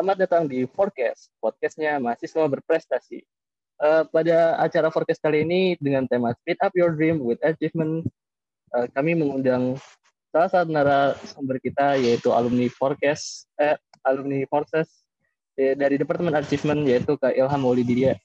[0.00, 3.20] selamat datang di Forecast, podcastnya mahasiswa berprestasi.
[3.76, 8.08] Uh, pada acara Forecast kali ini dengan tema Speed Up Your Dream with Achievement,
[8.72, 9.76] uh, kami mengundang
[10.32, 13.76] salah satu narasumber kita yaitu alumni Forecast, eh,
[14.08, 15.04] alumni Forces
[15.60, 18.16] eh, dari Departemen Achievement yaitu Kak Ilham Maulidia.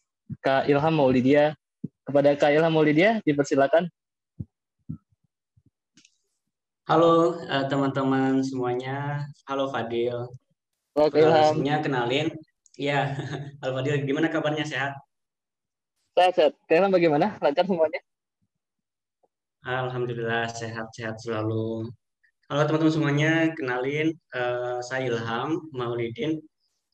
[0.47, 1.59] Kak Ilham Maulidia,
[2.07, 3.91] kepada Kak Ilham Maulidia dipersilakan.
[6.87, 7.35] Halo
[7.67, 10.31] teman-teman uh, semuanya, halo Fadil.
[10.96, 11.59] Oke, Ilham.
[11.59, 12.32] Kenalin,
[12.80, 13.12] ya,
[13.59, 14.95] Halo Fadil, gimana kabarnya sehat?
[16.16, 16.53] Sehat, sehat.
[16.72, 17.36] Kalian bagaimana?
[17.44, 17.99] Lancar semuanya?
[19.67, 21.91] Alhamdulillah sehat-sehat selalu.
[22.48, 26.39] Halo teman-teman semuanya, kenalin uh, saya Ilham Maulidin.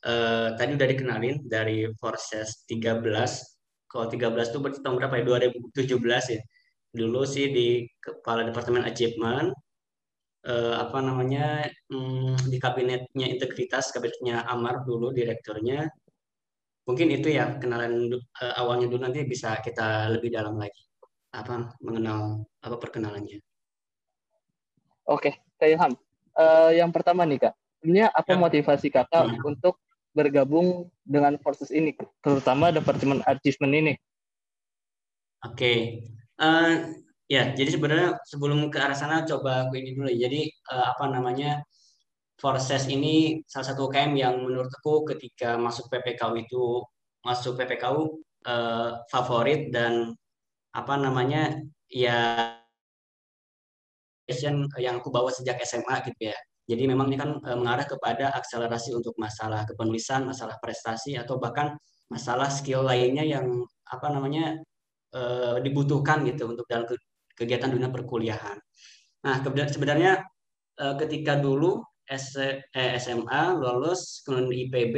[0.01, 3.05] Uh, tadi udah dikenalin dari Forces 13.
[3.85, 4.17] Kalau 13
[4.49, 5.45] itu berarti tahun berapa ya?
[5.77, 6.41] 2017 ya.
[6.89, 9.53] Dulu sih di Kepala Departemen Achievement,
[10.45, 15.89] eh, apa namanya hmm, di kabinetnya integritas kabinetnya Amar dulu direkturnya.
[16.81, 20.81] Mungkin itu ya kenalan eh, awalnya dulu nanti bisa kita lebih dalam lagi
[21.31, 23.39] apa mengenal apa perkenalannya.
[25.07, 25.93] Oke Kak Ilham.
[26.31, 27.53] Uh, yang pertama nih Kak.
[27.81, 28.39] Sebenarnya apa ya.
[28.39, 29.45] motivasi Kakak hmm.
[29.45, 29.77] untuk
[30.11, 33.93] bergabung dengan forces ini terutama departemen achievement ini?
[35.45, 36.03] Oke.
[36.35, 36.97] Uh,
[37.31, 40.11] Ya, jadi sebenarnya sebelum ke arah sana coba aku ini dulu.
[40.11, 41.63] Jadi uh, apa namanya
[42.41, 46.81] Forces ini salah satu UKM yang menurutku ketika masuk PPKU itu
[47.21, 48.09] masuk PPKU uh,
[48.49, 50.09] eh, favorit dan
[50.73, 52.49] apa namanya ya
[54.81, 56.37] yang aku bawa sejak SMA gitu ya.
[56.65, 61.77] Jadi memang ini kan uh, mengarah kepada akselerasi untuk masalah kepenulisan, masalah prestasi atau bahkan
[62.09, 63.45] masalah skill lainnya yang
[63.85, 64.57] apa namanya
[65.13, 66.89] uh, dibutuhkan gitu untuk dalam
[67.41, 68.57] kegiatan dunia perkuliahan.
[69.25, 69.35] Nah,
[69.69, 70.21] sebenarnya
[70.77, 74.95] eh, ketika dulu SMA eh, lulus kemudian IPB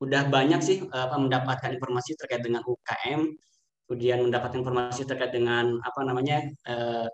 [0.00, 3.20] udah banyak sih apa mendapatkan informasi terkait dengan UKM,
[3.88, 7.08] kemudian mendapatkan informasi terkait dengan apa namanya eh,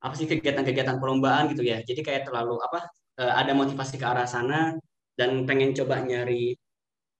[0.00, 1.82] apa sih kegiatan-kegiatan perlombaan gitu ya.
[1.84, 2.88] Jadi kayak terlalu apa
[3.20, 4.72] ada motivasi ke arah sana
[5.12, 6.56] dan pengen coba nyari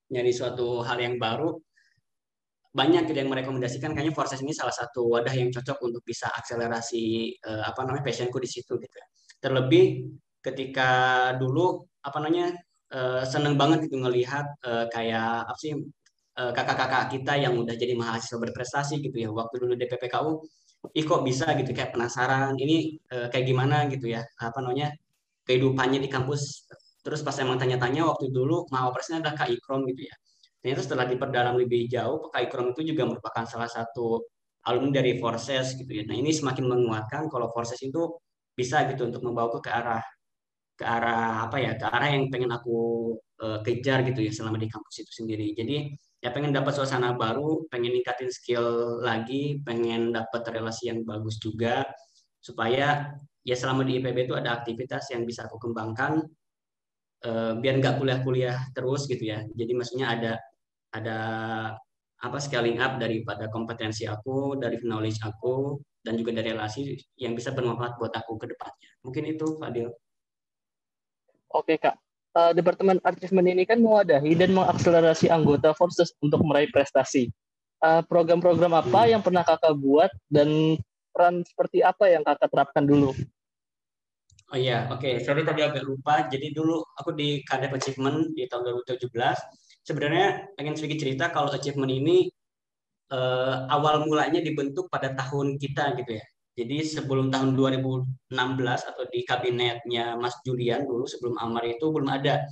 [0.08, 1.60] nyari suatu hal yang baru
[2.70, 3.90] banyak gitu yang merekomendasikan.
[3.94, 8.38] Kayaknya Forces ini salah satu wadah yang cocok untuk bisa akselerasi uh, apa namanya passionku
[8.38, 8.96] di situ gitu.
[9.42, 10.06] Terlebih
[10.40, 10.90] ketika
[11.36, 12.54] dulu apa namanya
[12.94, 15.74] uh, seneng banget gitu ngelihat uh, kayak apa sih
[16.40, 19.28] kakak-kakak kita yang udah jadi mahasiswa berprestasi gitu ya.
[19.28, 20.32] Waktu dulu DPPKU
[20.96, 21.52] ih kok bisa?
[21.58, 23.84] gitu kayak penasaran ini uh, kayak gimana?
[23.92, 24.24] gitu ya.
[24.40, 24.94] Apa namanya
[25.44, 26.70] kehidupannya di kampus.
[27.04, 29.84] Terus pas emang tanya-tanya waktu dulu mau presnya ada Kak Ikrom?
[29.90, 30.16] gitu ya
[30.60, 34.24] ternyata setelah diperdalam lebih jauh Pak Ikrom itu juga merupakan salah satu
[34.68, 36.04] alumni dari Forces gitu ya.
[36.04, 38.20] Nah ini semakin menguatkan kalau Forces itu
[38.52, 40.04] bisa gitu untuk membawa ke arah
[40.76, 42.76] ke arah apa ya ke arah yang pengen aku
[43.40, 45.52] uh, kejar gitu ya selama di kampus itu sendiri.
[45.56, 51.40] Jadi ya pengen dapat suasana baru, pengen ningkatin skill lagi, pengen dapat relasi yang bagus
[51.40, 51.88] juga
[52.40, 56.24] supaya ya selama di IPB itu ada aktivitas yang bisa aku kembangkan
[57.24, 59.44] uh, biar nggak kuliah-kuliah terus gitu ya.
[59.56, 60.32] Jadi maksudnya ada
[60.90, 61.18] ada
[62.20, 67.52] apa scaling up daripada kompetensi aku, dari knowledge aku, dan juga dari relasi yang bisa
[67.56, 68.90] bermanfaat buat aku ke depannya.
[69.04, 69.88] Mungkin itu, Fadil.
[71.50, 71.96] Oke, Kak.
[72.30, 77.26] Uh, Departemen Achievement ini kan mewadahi dan mengakselerasi anggota Forces untuk meraih prestasi.
[77.80, 79.10] Eh, program-program uh, apa hmm.
[79.16, 80.76] yang pernah kakak buat dan
[81.16, 83.16] peran seperti apa yang kakak terapkan dulu?
[84.52, 85.00] Oh iya, oke.
[85.00, 85.14] Okay.
[85.24, 86.28] Sorry tadi agak lupa.
[86.28, 89.08] Jadi dulu aku di Kadep Achievement di tahun 2017
[89.90, 92.30] sebenarnya pengen sedikit cerita kalau achievement ini
[93.10, 96.24] uh, awal mulanya dibentuk pada tahun kita gitu ya.
[96.54, 98.30] Jadi sebelum tahun 2016
[98.90, 102.46] atau di kabinetnya Mas Julian dulu sebelum Amar itu belum ada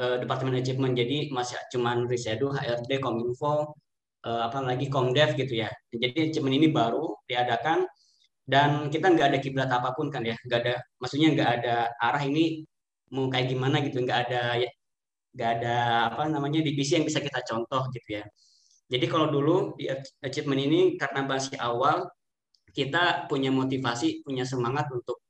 [0.00, 0.94] uh, departemen achievement.
[0.96, 3.76] Jadi masih cuman Risedo, HRD, Kominfo,
[4.24, 5.68] uh, apa lagi Komdev gitu ya.
[5.92, 7.84] Jadi achievement ini baru diadakan
[8.48, 12.22] dan kita nggak ada kiblat apa pun kan ya, nggak ada, maksudnya nggak ada arah
[12.24, 12.64] ini
[13.12, 14.56] mau kayak gimana gitu, nggak ada
[15.34, 15.76] nggak ada
[16.12, 18.24] apa namanya divisi yang bisa kita contoh gitu ya.
[18.88, 19.84] Jadi kalau dulu di
[20.24, 22.08] achievement ini karena masih awal
[22.72, 25.20] kita punya motivasi, punya semangat untuk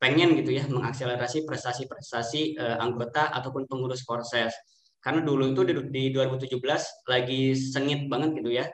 [0.00, 4.52] pengen gitu ya mengakselerasi prestasi-prestasi uh, anggota ataupun pengurus proses.
[5.00, 6.60] Karena dulu itu di, di 2017
[7.08, 8.68] lagi sengit banget gitu ya.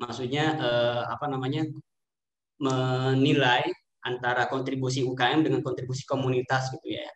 [0.00, 1.64] Maksudnya uh, apa namanya
[2.60, 3.64] menilai
[4.04, 7.06] antara kontribusi UKM dengan kontribusi komunitas gitu ya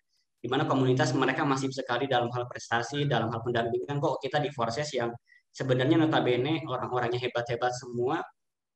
[0.46, 4.54] di mana komunitas mereka masih sekali dalam hal prestasi, dalam hal pendampingan kok kita di
[4.54, 5.10] Forces yang
[5.50, 8.22] sebenarnya notabene orang-orangnya hebat-hebat semua,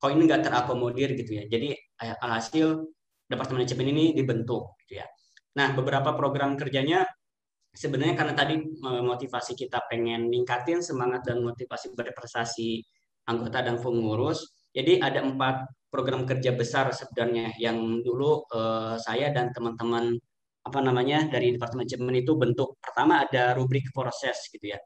[0.03, 1.47] kok ini nggak terakomodir gitu ya.
[1.47, 2.91] Jadi eh, alhasil
[3.31, 5.07] Departemen Manajemen ini dibentuk gitu ya.
[5.55, 7.07] Nah, beberapa program kerjanya
[7.71, 12.83] sebenarnya karena tadi motivasi kita pengen ningkatin semangat dan motivasi berprestasi
[13.31, 14.43] anggota dan pengurus.
[14.75, 20.19] Jadi ada empat program kerja besar sebenarnya yang dulu uh, saya dan teman-teman
[20.61, 22.77] apa namanya dari departemen manajemen itu bentuk.
[22.81, 24.79] Pertama ada rubrik proses gitu ya.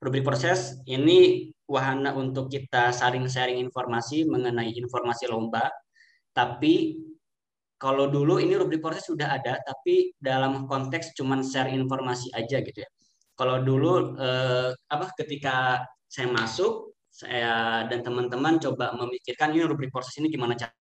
[0.00, 5.68] Rubrik proses ini wahana untuk kita saling sharing informasi mengenai informasi lomba.
[6.32, 6.98] Tapi
[7.80, 12.84] kalau dulu ini rubrik proses sudah ada, tapi dalam konteks cuman share informasi aja gitu
[12.84, 12.90] ya.
[13.36, 20.12] Kalau dulu eh, apa ketika saya masuk, saya dan teman-teman coba memikirkan ini rubrik proses
[20.20, 20.72] ini gimana cara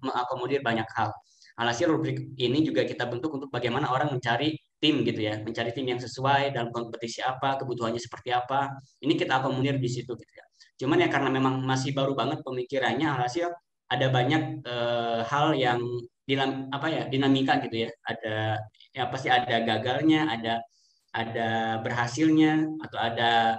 [0.00, 1.12] mengakomodir banyak hal.
[1.60, 5.84] Alhasil rubrik ini juga kita bentuk untuk bagaimana orang mencari tim gitu ya, mencari tim
[5.84, 8.72] yang sesuai dalam kompetisi apa, kebutuhannya seperti apa.
[9.04, 10.44] Ini kita akomodir di situ gitu ya.
[10.80, 13.52] Cuman ya karena memang masih baru banget pemikirannya, alhasil
[13.90, 15.82] ada banyak uh, hal yang
[16.24, 18.62] dinam, apa ya dinamika gitu ya ada
[18.94, 20.62] ya pasti ada gagalnya ada
[21.10, 23.58] ada berhasilnya atau ada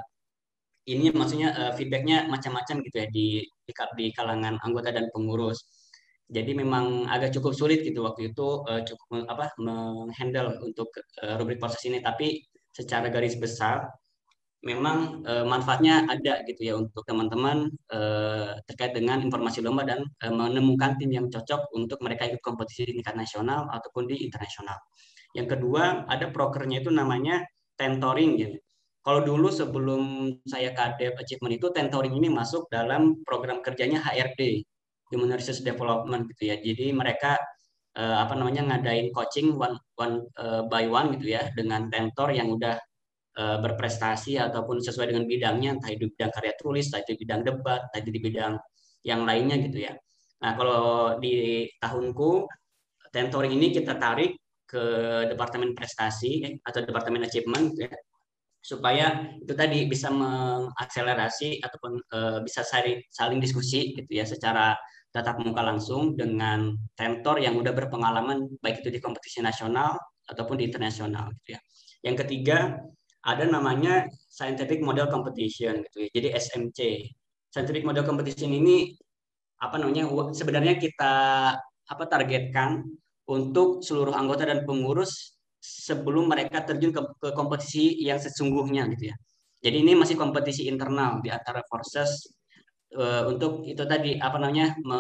[0.88, 5.68] ini maksudnya uh, feedbacknya macam-macam gitu ya di, di di kalangan anggota dan pengurus
[6.32, 10.88] jadi memang agak cukup sulit gitu waktu itu uh, cukup apa menghandle untuk
[11.20, 13.92] uh, rubrik proses ini tapi secara garis besar
[14.62, 18.00] memang e, manfaatnya ada gitu ya untuk teman-teman e,
[18.70, 23.02] terkait dengan informasi lomba dan e, menemukan tim yang cocok untuk mereka ikut kompetisi di
[23.02, 24.78] tingkat nasional ataupun di internasional.
[25.34, 27.42] Yang kedua ada prokernya itu namanya
[27.74, 28.58] tentoring gitu.
[29.02, 34.62] Kalau dulu sebelum saya kadep achievement itu tentoring ini masuk dalam program kerjanya HRD
[35.12, 36.56] Human Resource Development gitu ya.
[36.60, 37.38] Jadi mereka
[38.00, 42.52] eh, apa namanya ngadain coaching one one uh, by one gitu ya dengan tentor yang
[42.56, 42.80] udah
[43.32, 47.80] Eh, berprestasi ataupun sesuai dengan bidangnya entah itu bidang karya tulis, entah itu bidang debat,
[47.88, 48.60] entah itu di bidang
[49.08, 49.96] yang lainnya gitu ya.
[50.44, 52.44] Nah, kalau di tahunku
[53.08, 54.36] tentoring ini kita tarik
[54.68, 54.84] ke
[55.32, 57.88] departemen prestasi atau departemen achievement ya,
[58.60, 64.76] supaya itu tadi bisa mengakselerasi ataupun e, bisa saling, saling diskusi gitu ya secara
[65.12, 70.72] tatap muka langsung dengan tentor yang udah berpengalaman baik itu di kompetisi nasional ataupun di
[70.72, 71.60] internasional gitu ya.
[72.02, 72.80] Yang ketiga
[73.22, 76.10] ada namanya Scientific Model Competition gitu ya.
[76.16, 76.80] Jadi SMC.
[77.52, 78.96] Scientific Model Competition ini
[79.62, 81.14] apa namanya sebenarnya kita
[81.62, 82.82] apa targetkan
[83.28, 89.16] untuk seluruh anggota dan pengurus sebelum mereka terjun ke, ke kompetisi yang sesungguhnya gitu ya.
[89.62, 92.34] Jadi ini masih kompetisi internal di antara forces
[92.98, 95.00] uh, untuk itu tadi apa namanya me,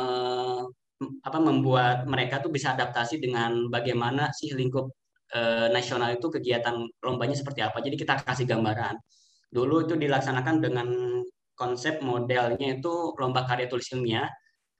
[1.25, 4.93] apa membuat mereka tuh bisa adaptasi dengan bagaimana sih lingkup
[5.33, 7.81] eh, nasional itu kegiatan lombanya seperti apa.
[7.81, 8.95] Jadi kita kasih gambaran.
[9.49, 10.87] Dulu itu dilaksanakan dengan
[11.57, 14.29] konsep modelnya itu lomba karya tulis ilmiah,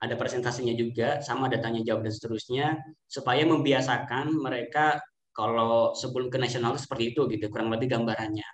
[0.02, 2.66] ada presentasinya juga, sama ada tanya jawab dan seterusnya,
[3.06, 4.98] supaya membiasakan mereka
[5.34, 8.48] kalau sebelum ke nasional seperti itu gitu, kurang lebih gambarannya.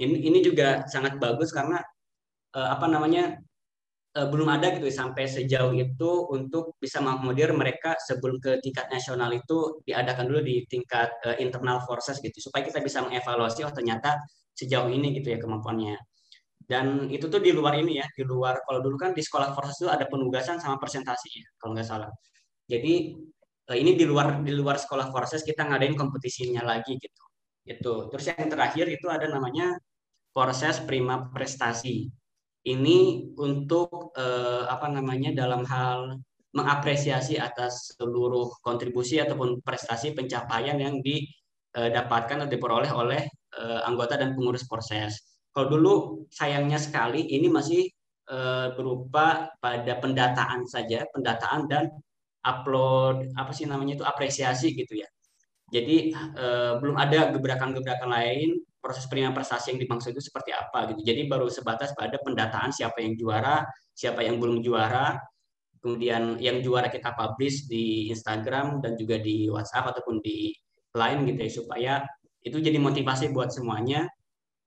[0.00, 1.80] Ini ini juga sangat bagus karena
[2.56, 3.36] eh, apa namanya
[4.16, 9.30] uh, belum ada gitu sampai sejauh itu untuk bisa mengakomodir mereka sebelum ke tingkat nasional
[9.34, 14.18] itu diadakan dulu di tingkat uh, internal forces gitu supaya kita bisa mengevaluasi oh ternyata
[14.54, 15.96] sejauh ini gitu ya kemampuannya.
[16.70, 19.82] Dan itu tuh di luar ini ya di luar kalau dulu kan di sekolah forces
[19.82, 22.10] itu ada penugasan sama presentasi ya kalau nggak salah.
[22.70, 23.18] Jadi
[23.70, 27.22] uh, ini di luar di luar sekolah forces kita ngadain kompetisinya lagi gitu
[27.68, 29.78] itu terus yang terakhir itu ada namanya
[30.34, 32.10] proses prima prestasi
[32.68, 40.98] ini untuk eh, apa namanya dalam hal mengapresiasi atas seluruh kontribusi ataupun prestasi pencapaian yang
[41.00, 43.22] didapatkan atau diperoleh oleh
[43.56, 45.22] eh, anggota dan pengurus proses.
[45.50, 45.92] Kalau dulu
[46.30, 47.86] sayangnya sekali ini masih
[48.28, 51.84] eh, berupa pada pendataan saja, pendataan dan
[52.44, 55.08] upload apa sih namanya itu apresiasi gitu ya.
[55.70, 61.04] Jadi eh, belum ada gebrakan-gebrakan lain proses penilaian prestasi yang dimaksud itu seperti apa gitu.
[61.04, 65.20] Jadi baru sebatas pada pendataan siapa yang juara, siapa yang belum juara,
[65.84, 70.52] kemudian yang juara kita publish di Instagram dan juga di WhatsApp ataupun di
[70.90, 71.92] Line gitu ya supaya
[72.42, 74.10] itu jadi motivasi buat semuanya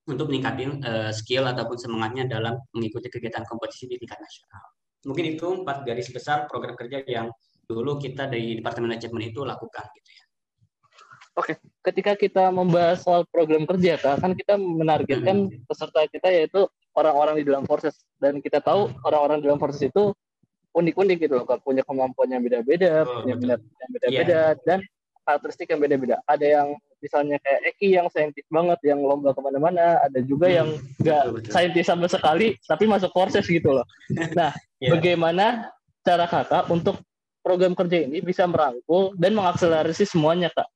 [0.08, 4.64] untuk meningkatkan uh, skill ataupun semangatnya dalam mengikuti kegiatan kompetisi di tingkat nasional.
[5.04, 7.28] Mungkin itu empat garis besar program kerja yang
[7.68, 10.23] dulu kita dari Departemen Manajemen itu lakukan gitu ya.
[11.34, 15.66] Oke, ketika kita membahas soal program kerja, Kak, kan kita menargetkan hmm.
[15.66, 20.14] peserta kita yaitu orang-orang di dalam forces dan kita tahu orang-orang di dalam forces itu
[20.78, 21.66] unik-unik gitu loh, Kak.
[21.66, 24.62] punya kemampuan yang beda-beda, oh, punya minat yang beda-beda yeah.
[24.62, 24.80] dan
[25.26, 26.16] karakteristik yang beda-beda.
[26.30, 26.68] Ada yang
[27.02, 30.56] misalnya kayak Eki yang saintis banget, yang lomba ke mana-mana, ada juga hmm.
[30.56, 30.68] yang
[31.02, 33.86] nggak saintis sama sekali tapi masuk forces gitu loh.
[34.38, 34.94] Nah, yeah.
[34.94, 35.74] bagaimana
[36.06, 37.02] cara kakak untuk
[37.42, 40.70] program kerja ini bisa merangkul dan mengakselerasi semuanya kak?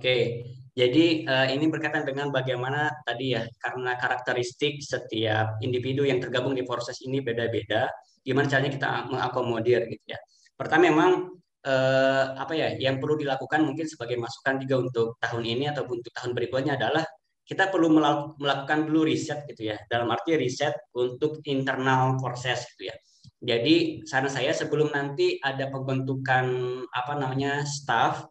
[0.00, 6.56] Oke, jadi uh, ini berkaitan dengan bagaimana tadi ya, karena karakteristik setiap individu yang tergabung
[6.56, 7.84] di proses ini beda-beda,
[8.24, 10.16] gimana caranya kita mengakomodir gitu ya.
[10.56, 11.36] Pertama memang
[11.68, 16.16] uh, apa ya, yang perlu dilakukan mungkin sebagai masukan juga untuk tahun ini ataupun untuk
[16.16, 17.04] tahun berikutnya adalah
[17.44, 17.92] kita perlu
[18.40, 19.76] melakukan dulu riset gitu ya.
[19.84, 22.96] Dalam arti riset untuk internal proses gitu ya.
[23.36, 26.48] Jadi saran saya sebelum nanti ada pembentukan
[26.88, 28.24] apa namanya staff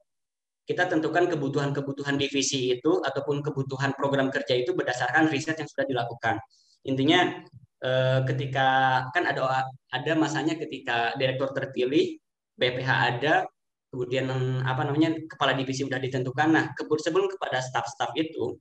[0.70, 6.38] kita tentukan kebutuhan-kebutuhan divisi itu ataupun kebutuhan program kerja itu berdasarkan riset yang sudah dilakukan.
[6.86, 7.42] Intinya
[7.82, 12.22] eh, ketika kan ada ada masanya ketika direktur terpilih,
[12.54, 13.50] BPH ada,
[13.90, 14.30] kemudian
[14.62, 16.54] apa namanya kepala divisi sudah ditentukan.
[16.54, 18.54] Nah, sebelum kepada staf-staf itu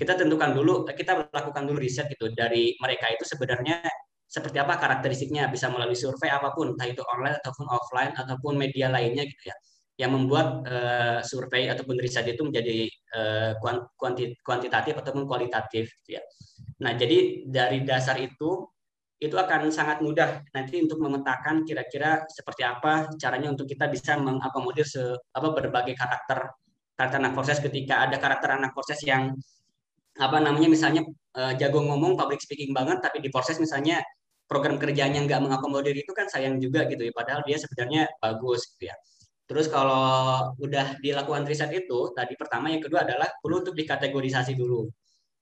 [0.00, 3.84] kita tentukan dulu, kita lakukan dulu riset gitu dari mereka itu sebenarnya
[4.24, 8.88] seperti apa karakteristiknya bisa melalui survei apa pun, entah itu online ataupun offline ataupun media
[8.88, 9.56] lainnya gitu ya
[10.00, 13.52] yang membuat uh, survei ataupun riset itu menjadi uh,
[14.40, 16.22] kuantitatif ataupun kualitatif gitu ya.
[16.80, 18.64] Nah, jadi dari dasar itu
[19.20, 24.88] itu akan sangat mudah nanti untuk memetakan kira-kira seperti apa caranya untuk kita bisa mengakomodir
[24.88, 26.48] se, apa berbagai karakter
[26.96, 29.36] karakter anak proses ketika ada karakter anak proses yang
[30.16, 31.04] apa namanya misalnya
[31.36, 34.00] uh, jago ngomong public speaking banget tapi di proses misalnya
[34.48, 38.88] program kerjanya nggak mengakomodir itu kan sayang juga gitu ya padahal dia sebenarnya bagus gitu
[38.88, 38.96] ya
[39.50, 44.86] Terus kalau udah dilakukan riset itu, tadi pertama yang kedua adalah perlu untuk dikategorisasi dulu.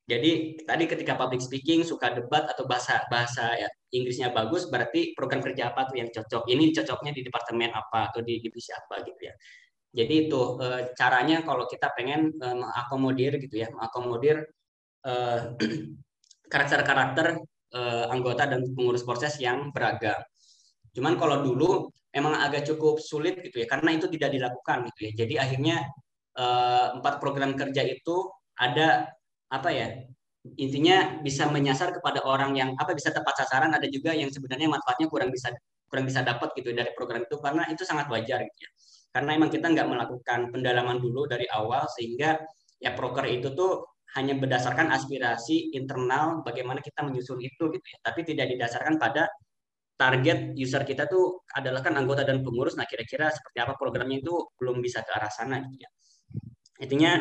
[0.08, 5.44] Jadi tadi ketika public speaking suka debat atau bahasa bahasa ya, Inggrisnya bagus, berarti program
[5.44, 6.48] kerja apa tuh yang cocok?
[6.48, 9.34] Ini cocoknya di departemen apa atau di divisi apa gitu ya.
[9.92, 14.48] Jadi itu e, caranya kalau kita pengen e, mengakomodir gitu ya, mengakomodir
[15.04, 15.40] eh,
[16.52, 17.36] karakter-karakter
[17.76, 20.16] e, anggota dan pengurus proses yang beragam.
[20.96, 25.12] Cuman kalau dulu memang agak cukup sulit gitu ya karena itu tidak dilakukan gitu ya.
[25.24, 25.76] Jadi akhirnya
[26.34, 28.26] eh, empat program kerja itu
[28.58, 29.06] ada
[29.48, 29.88] apa ya
[30.56, 33.70] intinya bisa menyasar kepada orang yang apa bisa tepat sasaran.
[33.74, 35.54] Ada juga yang sebenarnya manfaatnya kurang bisa
[35.88, 38.70] kurang bisa dapat gitu dari program itu karena itu sangat wajar gitu ya.
[39.14, 42.36] Karena emang kita nggak melakukan pendalaman dulu dari awal sehingga
[42.78, 47.98] ya proker itu tuh hanya berdasarkan aspirasi internal bagaimana kita menyusun itu gitu ya.
[48.04, 49.28] Tapi tidak didasarkan pada
[49.98, 52.78] target user kita tuh adalah kan anggota dan pengurus.
[52.78, 55.90] Nah, kira-kira seperti apa programnya itu belum bisa ke arah sana gitu ya.
[56.78, 57.12] Intinya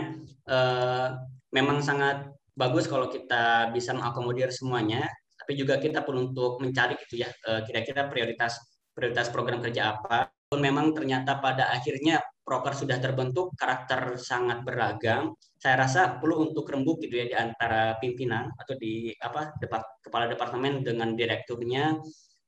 [0.46, 1.08] eh,
[1.50, 7.26] memang sangat bagus kalau kita bisa mengakomodir semuanya, tapi juga kita perlu untuk mencari gitu
[7.26, 8.62] ya eh, kira-kira prioritas
[8.94, 10.30] prioritas program kerja apa.
[10.48, 15.36] Pun memang ternyata pada akhirnya proker sudah terbentuk, karakter sangat beragam.
[15.60, 20.32] Saya rasa perlu untuk rembuk gitu ya di antara pimpinan atau di apa depart, kepala
[20.32, 22.00] departemen dengan direkturnya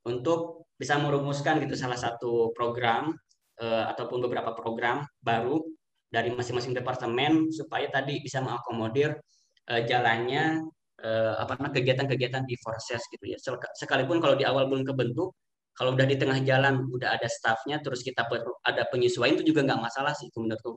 [0.10, 3.13] untuk bisa merumuskan gitu salah satu program
[3.62, 5.62] uh, ataupun beberapa program baru
[6.10, 9.13] dari masing-masing departemen supaya tadi bisa mengakomodir
[9.70, 10.66] uh, jalannya
[11.04, 13.38] uh, apa kegiatan-kegiatan di Forces gitu ya.
[13.78, 15.36] Sekalipun kalau di awal belum kebentuk,
[15.78, 19.63] kalau udah di tengah jalan udah ada staffnya, terus kita perlu ada penyesuaian itu juga
[19.68, 20.75] nggak masalah sih menurutku.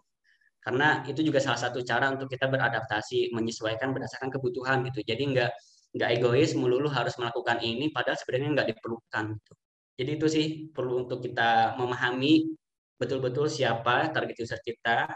[0.62, 5.02] Karena itu juga salah satu cara untuk kita beradaptasi, menyesuaikan berdasarkan kebutuhan gitu.
[5.02, 5.50] Jadi nggak
[5.92, 9.52] nggak egois melulu harus melakukan ini padahal sebenarnya nggak diperlukan gitu.
[9.92, 12.48] Jadi itu sih perlu untuk kita memahami
[12.96, 15.10] betul-betul siapa target user kita,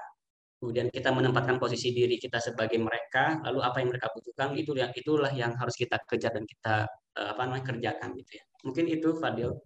[0.61, 4.93] kemudian kita menempatkan posisi diri kita sebagai mereka, lalu apa yang mereka butuhkan itu yang
[4.93, 6.85] itulah yang harus kita kejar dan kita
[7.17, 8.45] eh, apa namanya kerjakan gitu ya.
[8.69, 9.57] Mungkin itu Fadil.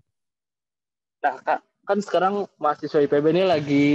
[1.21, 3.87] Nah, Kak, kan sekarang mahasiswa IPB ini lagi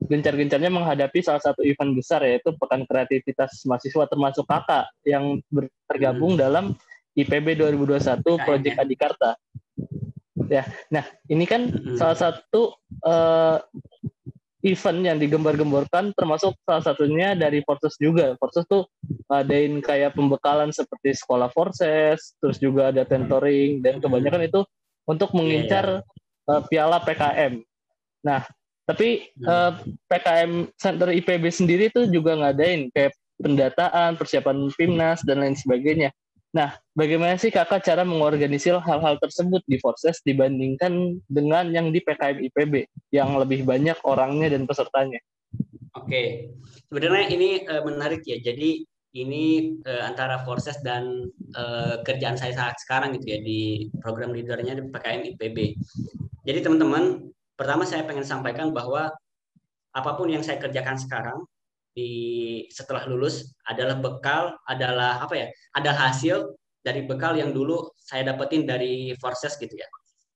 [0.00, 5.44] gencar-gencarnya menghadapi salah satu event besar yaitu Pekan Kreativitas Mahasiswa termasuk kakak yang
[5.84, 6.40] tergabung hmm.
[6.40, 6.64] dalam
[7.18, 9.30] IPB 2021 Project Adikarta.
[10.48, 12.00] Ya, nah ini kan hmm.
[12.00, 13.60] salah satu uh,
[14.60, 18.36] event yang digembar-gemborkan termasuk salah satunya dari Forces juga.
[18.40, 18.88] Forces tuh
[19.28, 24.60] ngadain kayak pembekalan seperti sekolah Forces, terus juga ada tentoring dan kebanyakan itu
[25.08, 26.48] untuk mengincar yeah, yeah.
[26.50, 27.62] Uh, piala PKM.
[28.26, 28.42] Nah,
[28.90, 29.46] tapi hmm.
[29.46, 29.72] uh, eh,
[30.10, 36.10] PKM Center IPB sendiri tuh juga ngadain kayak pendataan, persiapan PIMNAS dan lain sebagainya.
[36.50, 42.42] Nah, bagaimana sih kakak cara mengorganisir hal-hal tersebut di Forces dibandingkan dengan yang di PKM
[42.50, 45.22] IPB yang lebih banyak orangnya dan pesertanya?
[45.94, 46.50] Oke,
[46.90, 48.42] sebenarnya ini uh, menarik ya.
[48.42, 48.82] Jadi
[49.14, 54.74] ini uh, antara Forces dan uh, kerjaan saya saat sekarang gitu ya di program leadernya
[54.74, 55.78] di PKM IPB.
[56.50, 59.12] Jadi teman-teman Pertama saya pengen sampaikan bahwa
[59.92, 61.44] apa pun yang saya kerjakan sekarang
[61.92, 62.08] di
[62.72, 65.46] setelah lulus adalah bekal, adalah apa ya?
[65.76, 69.84] Ada hasil dari bekal yang dulu saya dapetin dari Forces gitu ya.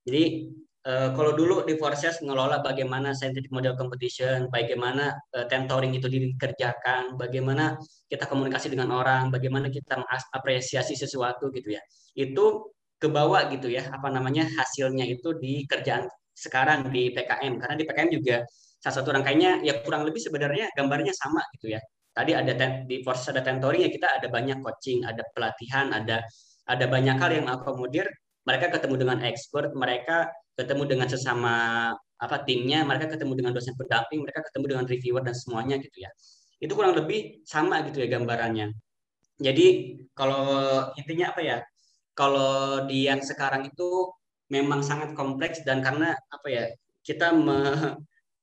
[0.05, 0.53] Jadi
[0.85, 7.17] uh, kalau dulu di Forces ngelola bagaimana scientific model competition, bagaimana uh, tentoring itu dikerjakan,
[7.17, 11.81] bagaimana kita komunikasi dengan orang, bagaimana kita mengapresiasi sesuatu gitu ya.
[12.13, 16.05] Itu kebawa gitu ya, apa namanya hasilnya itu di kerjaan
[16.35, 18.37] sekarang di PKM karena di PKM juga
[18.83, 21.81] salah satu rangkainya ya kurang lebih sebenarnya gambarnya sama gitu ya.
[22.15, 22.53] Tadi ada
[22.87, 26.23] di Forces ada tentoring ya kita ada banyak coaching, ada pelatihan, ada
[26.69, 28.07] ada banyak hal yang akomodir
[28.45, 31.55] mereka ketemu dengan expert, mereka ketemu dengan sesama
[32.21, 36.11] apa timnya, mereka ketemu dengan dosen pendamping, mereka ketemu dengan reviewer dan semuanya gitu ya.
[36.61, 38.73] Itu kurang lebih sama gitu ya gambarannya.
[39.41, 39.67] Jadi
[40.15, 40.45] kalau
[40.95, 41.59] intinya apa ya?
[42.15, 44.07] Kalau di yang sekarang itu
[44.53, 46.65] memang sangat kompleks dan karena apa ya
[47.05, 47.59] kita me,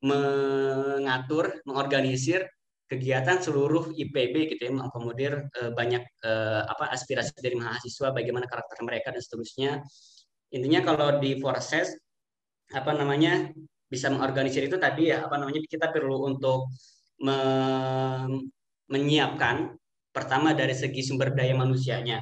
[0.02, 2.50] mengatur, mengorganisir
[2.90, 8.84] kegiatan seluruh IPB gitu ya mengakomodir uh, banyak uh, apa aspirasi dari mahasiswa bagaimana karakter
[8.84, 9.72] mereka dan seterusnya.
[10.52, 11.96] Intinya kalau di proses
[12.76, 13.48] apa namanya
[13.88, 16.68] bisa mengorganisir itu tadi ya apa namanya kita perlu untuk
[17.24, 17.38] me
[18.92, 19.72] menyiapkan
[20.12, 22.20] pertama dari segi sumber daya manusianya.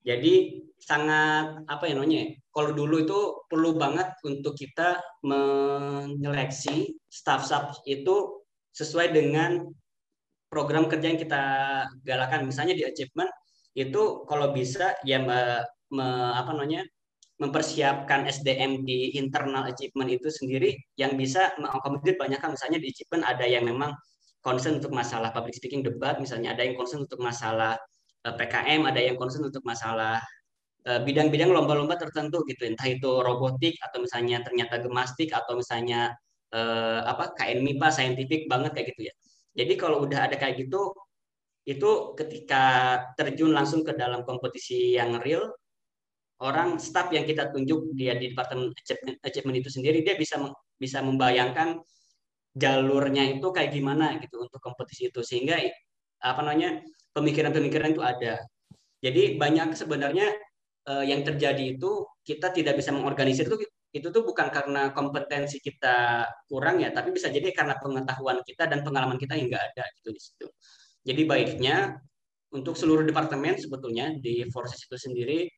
[0.00, 8.44] Jadi sangat apa ya namanya kalau dulu itu perlu banget untuk kita menyeleksi staff-staff itu
[8.76, 9.64] sesuai dengan
[10.52, 11.42] program kerja yang kita
[12.00, 12.48] galakan.
[12.48, 13.28] Misalnya di achievement
[13.76, 15.60] itu kalau bisa ya me,
[15.92, 16.80] me, apa namanya
[17.36, 23.28] mempersiapkan SDM di internal achievement itu sendiri yang bisa mengakomodir banyak kan misalnya di achievement
[23.28, 23.92] ada yang memang
[24.40, 27.76] concern untuk masalah public speaking debat misalnya ada yang concern untuk masalah
[28.24, 30.16] eh, PKM ada yang concern untuk masalah
[30.86, 32.62] bidang-bidang lomba-lomba tertentu gitu.
[32.70, 36.14] Entah itu robotik atau misalnya ternyata gemastik atau misalnya
[36.54, 39.14] uh, apa KN MIPA saintifik banget kayak gitu ya.
[39.56, 40.94] Jadi kalau udah ada kayak gitu,
[41.66, 42.64] itu ketika
[43.18, 45.50] terjun langsung ke dalam kompetisi yang real,
[46.38, 50.38] orang staff yang kita tunjuk dia di departemen achievement, achievement itu sendiri dia bisa
[50.76, 51.80] bisa membayangkan
[52.54, 55.24] jalurnya itu kayak gimana gitu untuk kompetisi itu.
[55.24, 55.58] Sehingga
[56.22, 56.84] apa namanya
[57.16, 58.38] pemikiran-pemikiran itu ada.
[59.00, 60.45] Jadi banyak sebenarnya
[60.88, 63.58] eh, yang terjadi itu kita tidak bisa mengorganisir itu
[63.96, 68.84] itu tuh bukan karena kompetensi kita kurang ya, tapi bisa jadi karena pengetahuan kita dan
[68.84, 70.46] pengalaman kita yang nggak ada gitu di situ.
[71.06, 71.96] Jadi baiknya
[72.52, 75.48] untuk seluruh departemen sebetulnya di Forces itu sendiri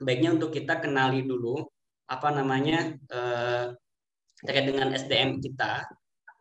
[0.00, 1.62] baiknya untuk kita kenali dulu
[2.10, 3.66] apa namanya eh,
[4.44, 5.86] terkait dengan SDM kita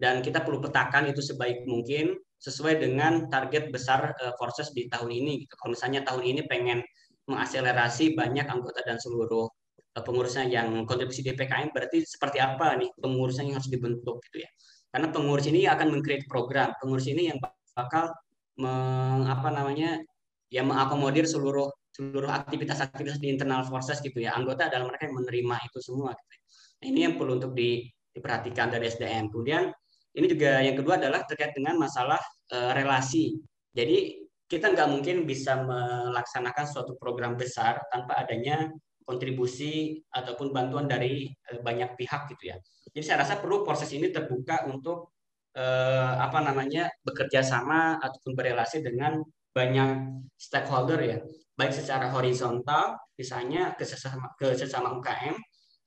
[0.01, 5.11] dan kita perlu petakan itu sebaik mungkin sesuai dengan target besar eh, Forces di tahun
[5.11, 5.45] ini.
[5.45, 5.53] Gitu.
[5.59, 6.79] Kalau misalnya tahun ini pengen
[7.29, 9.47] mengakselerasi banyak anggota dan seluruh
[9.93, 14.41] Eh, pengurusnya yang kontribusi di PKM berarti seperti apa nih pengurusnya yang harus dibentuk gitu
[14.41, 14.49] ya.
[14.89, 17.37] Karena pengurus ini akan mengcreate program, pengurus ini yang
[17.77, 18.09] bakal
[18.57, 20.01] meng, apa namanya
[20.49, 24.33] yang mengakomodir seluruh seluruh aktivitas-aktivitas di internal forces gitu ya.
[24.33, 26.31] Anggota adalah mereka yang menerima itu semua gitu.
[26.33, 26.41] Ya.
[26.81, 27.85] Nah, ini yang perlu untuk di,
[28.17, 29.29] diperhatikan dari SDM.
[29.29, 29.69] Kemudian
[30.17, 32.17] ini juga yang kedua adalah terkait dengan masalah
[32.49, 33.37] e, relasi.
[33.77, 34.22] Jadi
[34.53, 38.69] kita nggak mungkin bisa melaksanakan suatu program besar tanpa adanya
[39.01, 42.57] kontribusi ataupun bantuan dari uh, banyak pihak gitu ya.
[42.93, 45.17] Jadi saya rasa perlu proses ini terbuka untuk
[45.57, 51.17] uh, apa namanya bekerja sama ataupun berelasi dengan banyak stakeholder ya,
[51.57, 55.35] baik secara horizontal misalnya ke sesama ke sesama UKM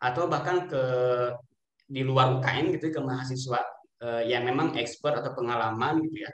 [0.02, 0.82] atau bahkan ke
[1.86, 3.62] di luar UKM gitu ke mahasiswa
[4.02, 6.30] uh, yang memang expert atau pengalaman gitu ya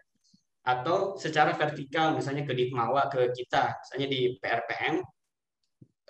[0.63, 4.95] atau secara vertikal misalnya ke Ditmawa ke kita misalnya di PRPM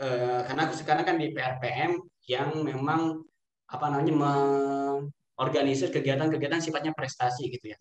[0.05, 1.97] eh, karena sekarang kan di PRPM
[2.29, 3.25] yang memang
[3.73, 7.79] apa namanya mengorganisir kegiatan-kegiatan sifatnya prestasi gitu ya.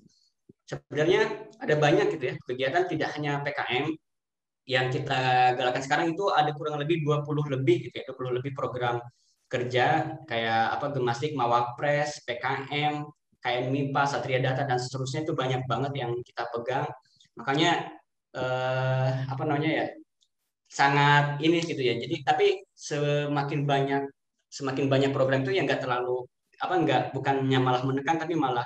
[0.63, 3.91] Sebenarnya ada banyak gitu ya kegiatan tidak hanya PKM
[4.71, 7.27] yang kita galakan sekarang itu ada kurang lebih 20
[7.59, 9.03] lebih gitu ya, 20 lebih program
[9.51, 13.03] kerja kayak apa gemastik, mawapres, PKM,
[13.41, 16.85] KN MIPA, Satria Data dan seterusnya itu banyak banget yang kita pegang.
[17.37, 17.89] Makanya
[18.37, 19.85] eh, apa namanya ya
[20.69, 21.97] sangat ini gitu ya.
[21.97, 24.03] Jadi tapi semakin banyak
[24.51, 26.27] semakin banyak program itu yang enggak terlalu
[26.61, 28.63] apa enggak bukannya malah menekan tapi malah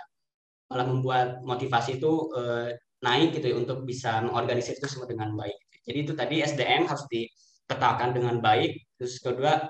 [0.70, 5.58] malah membuat motivasi itu eh, naik gitu ya untuk bisa mengorganisir itu semua dengan baik.
[5.86, 8.72] Jadi itu tadi SDM harus dipetakan dengan baik.
[8.98, 9.70] Terus kedua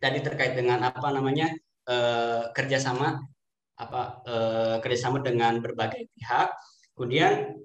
[0.00, 1.52] tadi terkait dengan apa namanya
[1.90, 3.20] eh, kerjasama
[3.80, 6.48] apa eh, kerjasama dengan berbagai pihak.
[6.92, 7.56] Kemudian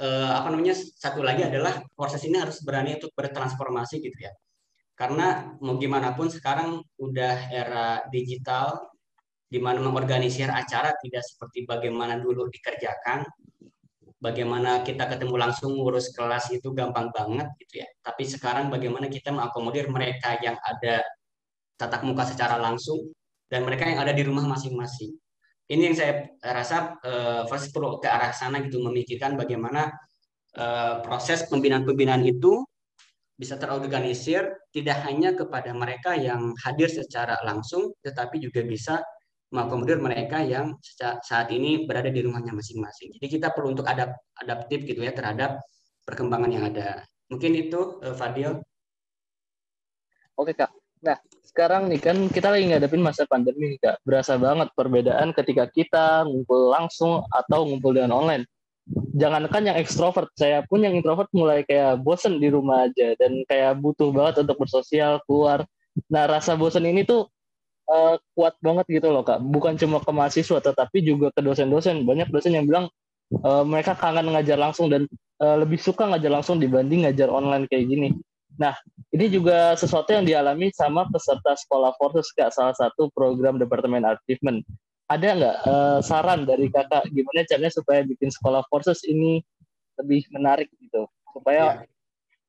[0.00, 4.32] eh, apa namanya satu lagi adalah proses ini harus berani untuk bertransformasi gitu ya
[5.00, 8.92] karena mau gimana pun sekarang udah era digital
[9.48, 13.24] di mana mengorganisir acara tidak seperti bagaimana dulu dikerjakan
[14.20, 19.32] bagaimana kita ketemu langsung ngurus kelas itu gampang banget gitu ya tapi sekarang bagaimana kita
[19.32, 21.00] mengakomodir mereka yang ada
[21.80, 23.08] tatap muka secara langsung
[23.48, 25.16] dan mereka yang ada di rumah masing-masing.
[25.70, 29.86] Ini yang saya rasa uh, first perlu ke arah sana gitu memikirkan bagaimana
[30.58, 32.66] uh, proses pembinaan-pembinaan itu
[33.38, 38.98] bisa terorganisir tidak hanya kepada mereka yang hadir secara langsung tetapi juga bisa
[39.50, 40.74] mengakomodir mereka yang
[41.22, 43.14] saat ini berada di rumahnya masing-masing.
[43.18, 45.58] Jadi kita perlu untuk adap adaptif gitu ya terhadap
[46.06, 47.02] perkembangan yang ada.
[47.30, 48.58] Mungkin itu uh, Fadil.
[50.34, 50.70] Oke kak.
[51.02, 51.18] Nah
[51.50, 53.98] sekarang nih kan kita lagi ngadepin masa pandemi kak.
[54.06, 58.46] Berasa banget perbedaan ketika kita ngumpul langsung atau ngumpul dengan online.
[59.18, 63.78] Jangankan yang ekstrovert, saya pun yang introvert mulai kayak bosen di rumah aja dan kayak
[63.82, 65.66] butuh banget untuk bersosial keluar.
[66.10, 67.26] Nah rasa bosen ini tuh
[67.90, 69.42] uh, kuat banget gitu loh kak.
[69.42, 72.06] Bukan cuma ke mahasiswa, tetapi juga ke dosen-dosen.
[72.06, 72.86] Banyak dosen yang bilang
[73.42, 75.10] uh, mereka kangen ngajar langsung dan
[75.42, 78.08] uh, lebih suka ngajar langsung dibanding ngajar online kayak gini.
[78.60, 78.76] Nah,
[79.16, 84.60] ini juga sesuatu yang dialami sama peserta sekolah Forces kak, salah satu program Departemen Achievement.
[85.08, 89.40] Ada nggak uh, saran dari kakak gimana caranya supaya bikin sekolah Forces ini
[89.96, 91.88] lebih menarik gitu, supaya ya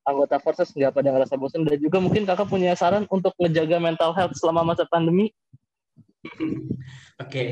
[0.06, 4.12] anggota Forces nggak pada ngerasa bosan dan juga mungkin kakak punya saran untuk ngejaga mental
[4.14, 5.30] health selama masa pandemi.
[6.22, 6.62] Oke,
[7.18, 7.50] okay.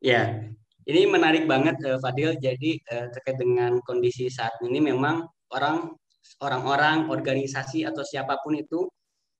[0.00, 0.52] ya
[0.84, 2.36] ini menarik banget uh, Fadil.
[2.40, 5.96] Jadi uh, terkait dengan kondisi saat ini memang orang
[6.42, 8.86] orang-orang organisasi atau siapa pun itu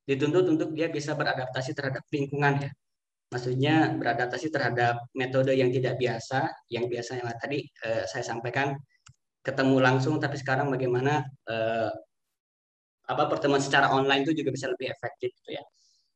[0.06, 2.70] dituntut untuk dia bisa beradaptasi terhadap lingkungan ya.
[3.32, 8.76] Maksudnya beradaptasi terhadap metode yang tidak biasa, yang biasanya tadi uh, saya sampaikan
[9.40, 11.90] ketemu langsung, tapi sekarang bagaimana uh,
[13.08, 15.64] apa pertemuan secara online itu juga bisa lebih efektif gitu ya.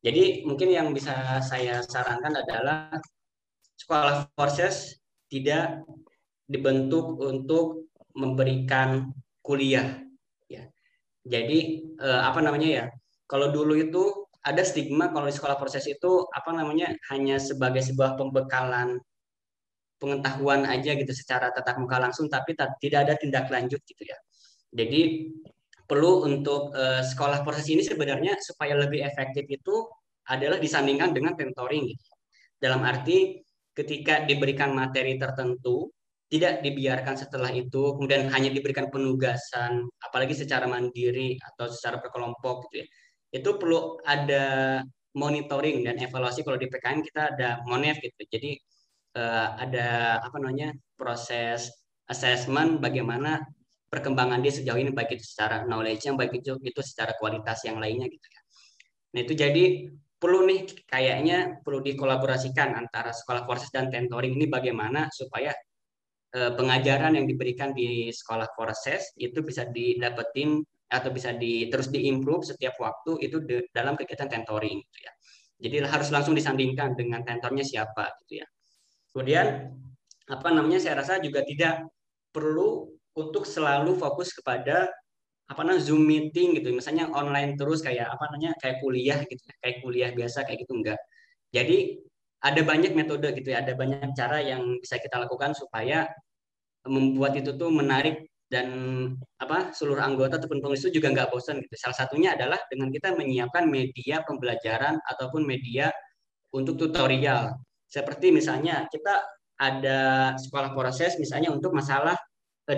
[0.06, 2.94] Jadi mungkin yang bisa saya sarankan adalah
[3.80, 5.82] sekolah forces tidak
[6.46, 9.10] dibentuk untuk memberikan
[9.42, 10.05] kuliah.
[11.26, 11.58] Jadi
[11.98, 12.84] eh, apa namanya ya?
[13.26, 18.14] Kalau dulu itu ada stigma kalau di sekolah proses itu apa namanya hanya sebagai sebuah
[18.14, 19.02] pembekalan
[19.98, 24.18] pengetahuan aja gitu secara tatap muka langsung tapi tidak ada tindak lanjut gitu ya.
[24.70, 25.32] Jadi
[25.86, 29.86] perlu untuk uh, sekolah proses ini sebenarnya supaya lebih efektif itu
[30.30, 31.90] adalah disandingkan dengan mentoring.
[31.90, 32.06] Gitu.
[32.58, 33.42] Dalam arti
[33.74, 35.90] ketika diberikan materi tertentu
[36.26, 42.82] tidak dibiarkan setelah itu kemudian hanya diberikan penugasan apalagi secara mandiri atau secara berkelompok gitu
[42.82, 42.86] ya.
[43.30, 44.80] Itu perlu ada
[45.16, 48.22] monitoring dan evaluasi kalau di PKN kita ada monef gitu.
[48.26, 48.58] Jadi
[49.16, 51.70] uh, ada apa namanya proses
[52.10, 53.42] assessment bagaimana
[53.86, 57.78] perkembangan dia sejauh ini baik itu secara knowledge yang baik itu itu secara kualitas yang
[57.78, 58.40] lainnya gitu ya.
[59.14, 59.64] Nah itu jadi
[60.16, 65.65] perlu nih kayaknya perlu dikolaborasikan antara sekolah forces dan tentoring ini bagaimana supaya eh,
[66.32, 72.78] pengajaran yang diberikan di sekolah forces itu bisa didapetin atau bisa di terus diimprove setiap
[72.78, 75.12] waktu itu de, dalam kegiatan tentoring gitu ya.
[75.56, 78.46] Jadi harus langsung disandingkan dengan tentornya siapa gitu ya.
[79.10, 79.72] Kemudian
[80.28, 81.88] apa namanya saya rasa juga tidak
[82.30, 84.92] perlu untuk selalu fokus kepada
[85.46, 86.74] apa namanya Zoom meeting gitu.
[86.74, 91.00] Misalnya online terus kayak apa namanya kayak kuliah gitu, kayak kuliah biasa kayak gitu enggak.
[91.54, 92.02] Jadi
[92.46, 96.06] ada banyak metode gitu ya, ada banyak cara yang bisa kita lakukan supaya
[96.86, 98.70] membuat itu tuh menarik dan
[99.42, 101.74] apa seluruh anggota ataupun pengurus itu juga nggak bosan gitu.
[101.74, 105.90] Salah satunya adalah dengan kita menyiapkan media pembelajaran ataupun media
[106.54, 107.58] untuk tutorial.
[107.90, 109.26] Seperti misalnya kita
[109.58, 112.14] ada sekolah proses misalnya untuk masalah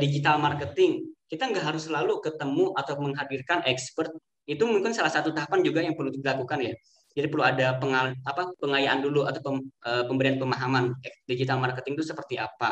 [0.01, 4.09] digital marketing, kita nggak harus selalu ketemu atau menghadirkan expert.
[4.49, 6.73] Itu mungkin salah satu tahapan juga yang perlu dilakukan ya.
[7.19, 10.95] Jadi perlu ada pengal, apa, pengayaan dulu atau pem, e, pemberian pemahaman
[11.27, 12.71] digital marketing itu seperti apa.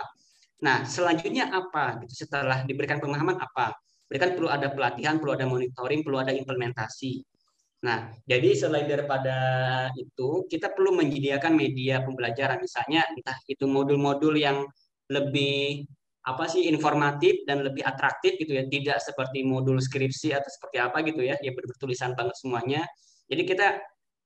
[0.62, 1.98] Nah, selanjutnya apa?
[2.06, 2.22] Gitu.
[2.22, 3.74] Setelah diberikan pemahaman apa?
[4.06, 7.26] Berikan perlu ada pelatihan, perlu ada monitoring, perlu ada implementasi.
[7.82, 9.36] Nah, jadi selain daripada
[9.98, 14.62] itu, kita perlu menyediakan media pembelajaran, misalnya entah itu modul-modul yang
[15.10, 15.90] lebih
[16.26, 20.98] apa sih informatif dan lebih atraktif gitu ya tidak seperti modul skripsi atau seperti apa
[21.06, 22.82] gitu ya ya bertulisan banget semuanya
[23.30, 23.66] jadi kita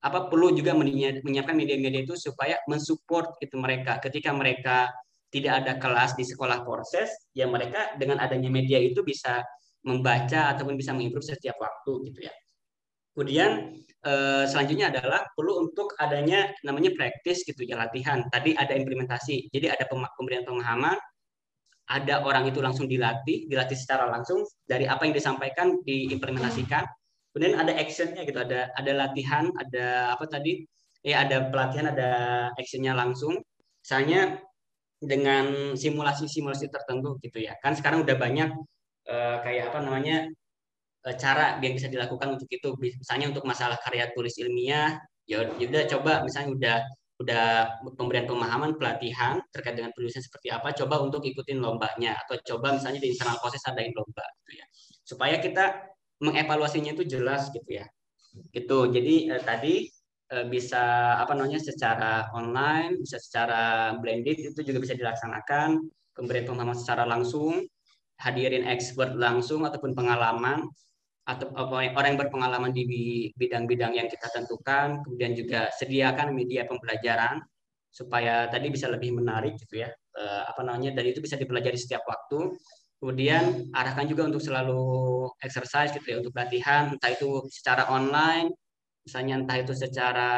[0.01, 4.89] apa perlu juga menyiapkan media-media itu supaya mensupport itu mereka ketika mereka
[5.29, 9.45] tidak ada kelas di sekolah proses ya mereka dengan adanya media itu bisa
[9.85, 12.35] membaca ataupun bisa mengimprove setiap waktu gitu ya
[13.13, 19.53] kemudian eh, selanjutnya adalah perlu untuk adanya namanya praktis gitu ya latihan tadi ada implementasi
[19.53, 20.97] jadi ada pemberian pemahaman
[21.91, 26.87] ada orang itu langsung dilatih, dilatih secara langsung dari apa yang disampaikan diimplementasikan.
[27.31, 30.67] Kemudian ada actionnya gitu, ada ada latihan, ada apa tadi?
[31.01, 32.11] Ya ada pelatihan, ada
[32.59, 33.39] actionnya langsung.
[33.81, 34.43] Misalnya
[35.01, 37.57] dengan simulasi-simulasi tertentu gitu ya.
[37.63, 38.51] Kan sekarang udah banyak
[39.09, 40.29] uh, kayak apa namanya
[41.09, 42.69] uh, cara yang bisa dilakukan untuk itu.
[42.77, 46.77] Misalnya untuk masalah karya tulis ilmiah, ya, ya udah coba misalnya udah
[47.21, 47.45] udah
[48.01, 52.97] pemberian pemahaman pelatihan terkait dengan penulisan seperti apa coba untuk ikutin lombanya atau coba misalnya
[52.97, 54.67] di internal proses adain lomba gitu ya
[55.05, 55.85] supaya kita
[56.21, 57.87] mengevaluasinya itu jelas gitu ya.
[58.55, 58.79] Gitu.
[58.93, 59.75] Jadi eh, tadi
[60.31, 65.81] eh, bisa apa namanya secara online bisa secara blended itu juga bisa dilaksanakan.
[66.15, 67.65] Pemberian pemahaman secara langsung
[68.21, 70.69] hadirin expert langsung ataupun pengalaman
[71.25, 77.39] atau orang yang berpengalaman di bidang-bidang yang kita tentukan, kemudian juga sediakan media pembelajaran
[77.91, 82.03] supaya tadi bisa lebih menarik gitu ya, eh, apa namanya, dan itu bisa dipelajari setiap
[82.07, 82.55] waktu.
[83.01, 84.85] Kemudian arahkan juga untuk selalu
[85.41, 88.53] exercise gitu ya, untuk latihan, entah itu secara online,
[89.09, 90.31] misalnya entah itu secara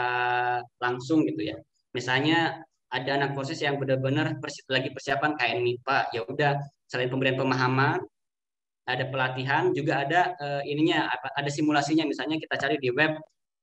[0.79, 1.57] langsung gitu ya.
[1.91, 4.39] Misalnya ada anak proses yang benar-benar
[4.71, 6.53] lagi persiapan kayak MIPA, ya udah
[6.87, 7.99] selain pemberian pemahaman,
[8.87, 13.15] ada pelatihan, juga ada uh, ininya ada simulasinya misalnya kita cari di web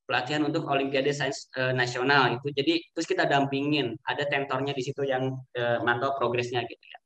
[0.08, 2.50] pelatihan untuk Olimpiade Sains uh, Nasional itu.
[2.50, 6.98] Jadi terus kita dampingin, ada tentornya di situ yang uh, mantau progresnya gitu ya.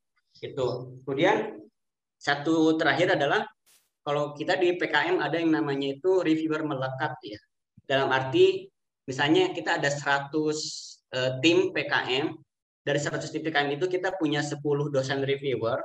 [0.50, 0.66] Itu.
[1.04, 1.60] Kemudian
[2.18, 3.44] satu terakhir adalah
[4.04, 7.40] kalau kita di PKM ada yang namanya itu reviewer melekat ya.
[7.84, 8.68] Dalam arti
[9.04, 12.32] misalnya kita ada 100 uh, tim PKM
[12.84, 14.60] dari 100 tim PKM itu kita punya 10
[14.92, 15.80] dosen reviewer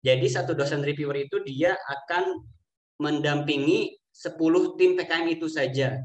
[0.00, 2.40] jadi satu dosen reviewer itu dia akan
[3.00, 6.00] mendampingi 10 tim PKM itu saja.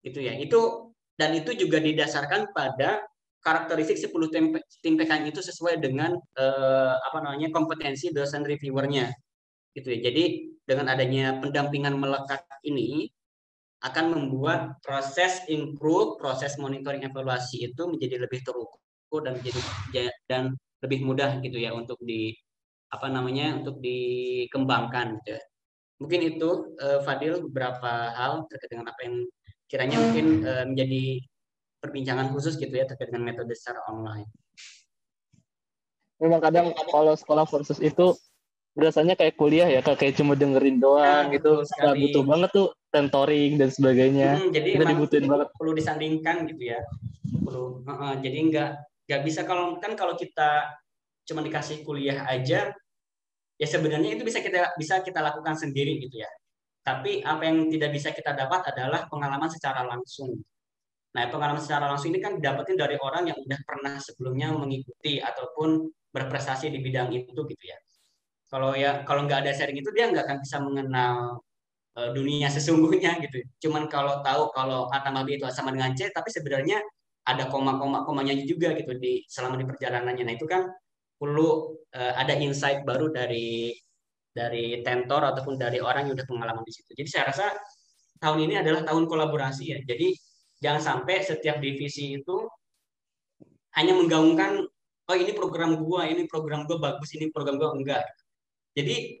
[0.00, 0.36] Itu ya.
[0.40, 3.04] Itu dan itu juga didasarkan pada
[3.42, 4.44] karakteristik 10 tim,
[4.80, 9.10] tim PKM itu sesuai dengan eh, apa namanya kompetensi dosen reviewernya.
[9.74, 9.98] Gitu ya.
[10.10, 10.24] Jadi
[10.62, 13.10] dengan adanya pendampingan melekat ini
[13.82, 19.60] akan membuat proses improve, proses monitoring evaluasi itu menjadi lebih terukur dan menjadi
[20.30, 22.30] dan lebih mudah gitu ya untuk di
[22.94, 25.42] apa namanya untuk dikembangkan gitu ya.
[25.98, 29.16] Mungkin itu uh, Fadil beberapa hal terkait dengan apa yang
[29.70, 31.04] kiranya mungkin uh, menjadi
[31.82, 34.30] perbincangan khusus gitu ya terkait dengan metode secara online.
[36.22, 38.14] Memang kadang kalau sekolah kursus itu
[38.72, 43.60] biasanya kayak kuliah ya kayak cuma dengerin doang nah, gitu nggak butuh banget tuh tentoring
[43.60, 46.80] dan sebagainya hmm, jadi itu dibutuhin banget perlu disandingkan gitu ya
[47.44, 48.70] perlu uh, uh, jadi nggak
[49.12, 50.72] nggak bisa kalau kan kalau kita
[51.28, 52.72] cuma dikasih kuliah aja
[53.62, 56.30] ya sebenarnya itu bisa kita bisa kita lakukan sendiri gitu ya.
[56.82, 60.34] Tapi apa yang tidak bisa kita dapat adalah pengalaman secara langsung.
[61.12, 65.84] Nah, pengalaman secara langsung ini kan didapetin dari orang yang udah pernah sebelumnya mengikuti ataupun
[66.08, 67.76] berprestasi di bidang itu gitu ya.
[68.48, 71.40] Kalau ya kalau nggak ada sharing itu dia nggak akan bisa mengenal
[71.96, 73.44] uh, dunia sesungguhnya gitu.
[73.68, 76.80] Cuman kalau tahu kalau A tambah B itu sama dengan C, tapi sebenarnya
[77.28, 80.24] ada koma-koma komanya juga gitu di selama di perjalanannya.
[80.28, 80.68] Nah itu kan
[81.16, 83.72] perlu uh, ada insight baru dari
[84.32, 86.92] dari tentor ataupun dari orang yang udah pengalaman di situ.
[86.96, 87.52] Jadi saya rasa
[88.20, 89.78] tahun ini adalah tahun kolaborasi ya.
[89.84, 90.16] Jadi
[90.62, 92.46] jangan sampai setiap divisi itu
[93.74, 94.62] hanya menggaungkan
[95.10, 98.06] oh ini program gua, ini program gua bagus, ini program gua enggak.
[98.72, 99.20] Jadi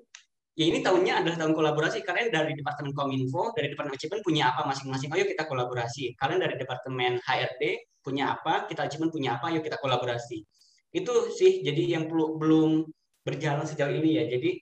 [0.54, 2.06] ya ini tahunnya adalah tahun kolaborasi.
[2.06, 5.10] Kalian dari Departemen Kominfo, dari Departemen Achievement punya apa masing-masing.
[5.10, 6.14] Ayo kita kolaborasi.
[6.16, 7.62] Kalian dari Departemen HRD
[8.00, 10.46] punya apa, kita Achievement punya apa, ayo kita kolaborasi
[10.92, 12.84] itu sih jadi yang belum
[13.24, 14.60] berjalan sejauh ini ya jadi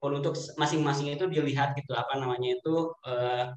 [0.00, 3.52] untuk masing-masing itu dilihat gitu apa namanya itu eh,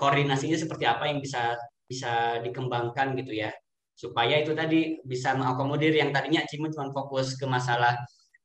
[0.00, 3.52] koordinasinya seperti apa yang bisa bisa dikembangkan gitu ya.
[3.92, 7.92] Supaya itu tadi bisa mengakomodir yang tadinya cuma cuma fokus ke masalah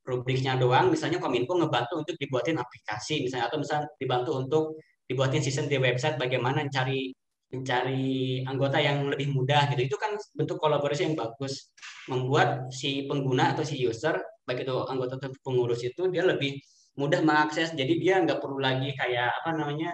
[0.05, 4.63] rubriknya doang misalnya kominfo ngebantu untuk dibuatin aplikasi misalnya atau misalnya dibantu untuk
[5.09, 7.09] dibuatin sistem di website bagaimana cari
[7.49, 9.81] mencari anggota yang lebih mudah gitu.
[9.87, 11.71] Itu kan bentuk kolaborasi yang bagus.
[12.11, 16.57] Membuat si pengguna atau si user baik itu anggota atau pengurus itu dia lebih
[16.99, 17.73] mudah mengakses.
[17.73, 19.93] Jadi dia nggak perlu lagi kayak apa namanya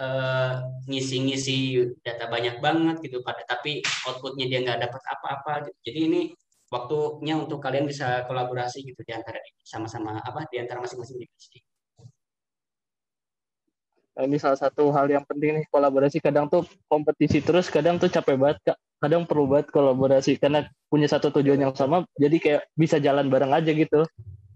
[0.00, 0.52] eh,
[0.88, 1.58] ngisi-ngisi
[2.00, 5.78] data banyak banget gitu pada tapi outputnya dia nggak dapat apa-apa gitu.
[5.84, 6.20] jadi ini
[6.70, 11.58] waktunya untuk kalian bisa kolaborasi gitu di antara sama-sama apa di antara masing-masing divisi.
[14.20, 16.20] Ini salah satu hal yang penting nih kolaborasi.
[16.22, 18.78] Kadang tuh kompetisi terus kadang tuh capek banget kak.
[19.00, 23.50] Kadang perlu banget kolaborasi karena punya satu tujuan yang sama jadi kayak bisa jalan bareng
[23.50, 24.04] aja gitu.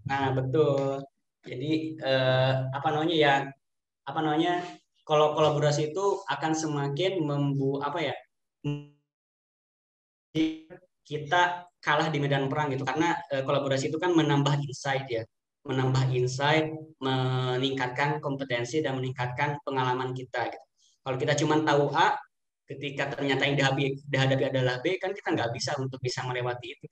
[0.07, 1.03] Nah betul.
[1.49, 3.35] Jadi eh, apa namanya ya
[4.05, 4.61] apa namanya
[5.05, 8.15] kalau kolaborasi itu akan semakin membu apa ya
[11.05, 15.23] kita kalah di medan perang gitu karena eh, kolaborasi itu kan menambah insight ya
[15.65, 16.69] menambah insight,
[17.01, 20.53] meningkatkan kompetensi dan meningkatkan pengalaman kita.
[20.53, 20.67] Gitu.
[21.01, 22.13] Kalau kita cuma tahu A,
[22.69, 26.87] ketika ternyata yang dihadapi, dihadapi adalah B, kan kita nggak bisa untuk bisa melewati itu.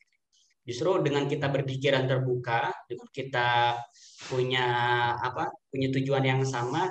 [0.63, 3.77] Justru dengan kita berpikiran terbuka, dengan kita
[4.31, 4.67] punya
[5.21, 6.89] apa, punya tujuan yang sama,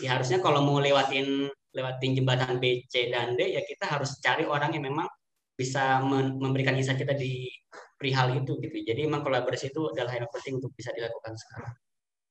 [0.00, 4.42] ya harusnya kalau mau lewatin lewatin jembatan B, C, dan D, ya kita harus cari
[4.42, 5.06] orang yang memang
[5.54, 6.02] bisa
[6.40, 7.46] memberikan insight kita di
[8.00, 8.76] perihal itu gitu.
[8.80, 11.72] Jadi memang kolaborasi itu adalah yang penting untuk bisa dilakukan sekarang.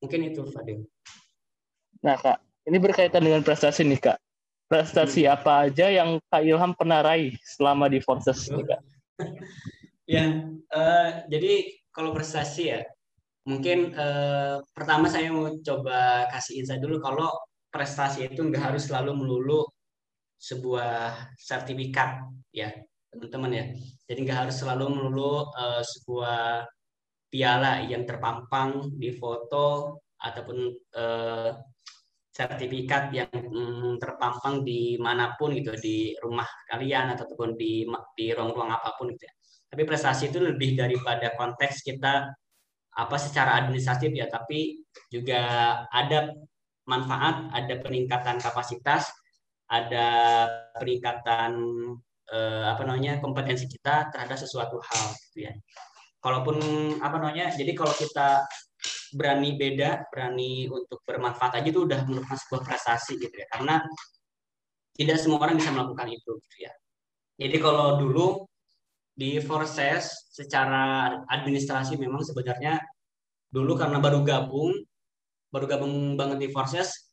[0.02, 0.82] Mungkin itu Fadil.
[2.02, 4.18] Nah kak, ini berkaitan dengan prestasi nih kak.
[4.66, 5.34] Prestasi hmm.
[5.34, 8.82] apa aja yang Kak Ilham pernah raih selama di Forces nih kak?
[10.14, 12.80] ya, uh, jadi kalau prestasi ya,
[13.46, 17.30] mungkin uh, pertama saya mau coba kasih insight dulu kalau
[17.70, 19.62] prestasi itu nggak harus selalu melulu
[20.40, 22.70] sebuah sertifikat ya
[23.10, 23.64] teman-teman ya.
[24.06, 26.66] Jadi nggak harus selalu melulu uh, sebuah
[27.30, 30.58] piala yang terpampang di foto ataupun
[30.98, 31.50] uh,
[32.30, 38.70] sertifikat yang mm, terpampang di mana pun gitu di rumah kalian ataupun di di ruang-ruang
[38.70, 39.34] apa pun gitu ya.
[39.70, 42.26] Tapi prestasi itu lebih daripada konteks kita
[42.90, 45.42] apa secara administratif ya, tapi juga
[45.94, 46.34] ada
[46.90, 49.06] manfaat, ada peningkatan kapasitas,
[49.70, 50.08] ada
[50.74, 51.54] peningkatan
[52.26, 55.54] eh, apa namanya kompetensi kita terhadap sesuatu hal gitu ya.
[56.18, 56.58] Kalaupun
[57.00, 58.44] apa namanya, jadi kalau kita
[59.14, 63.46] berani beda, berani untuk bermanfaat aja itu udah merupakan sebuah prestasi gitu ya.
[63.48, 63.78] Karena
[64.98, 66.72] tidak semua orang bisa melakukan itu gitu ya.
[67.40, 68.44] Jadi kalau dulu
[69.16, 72.80] di Forces secara administrasi memang sebenarnya
[73.48, 74.76] dulu karena baru gabung,
[75.50, 77.10] baru gabung banget di Forces,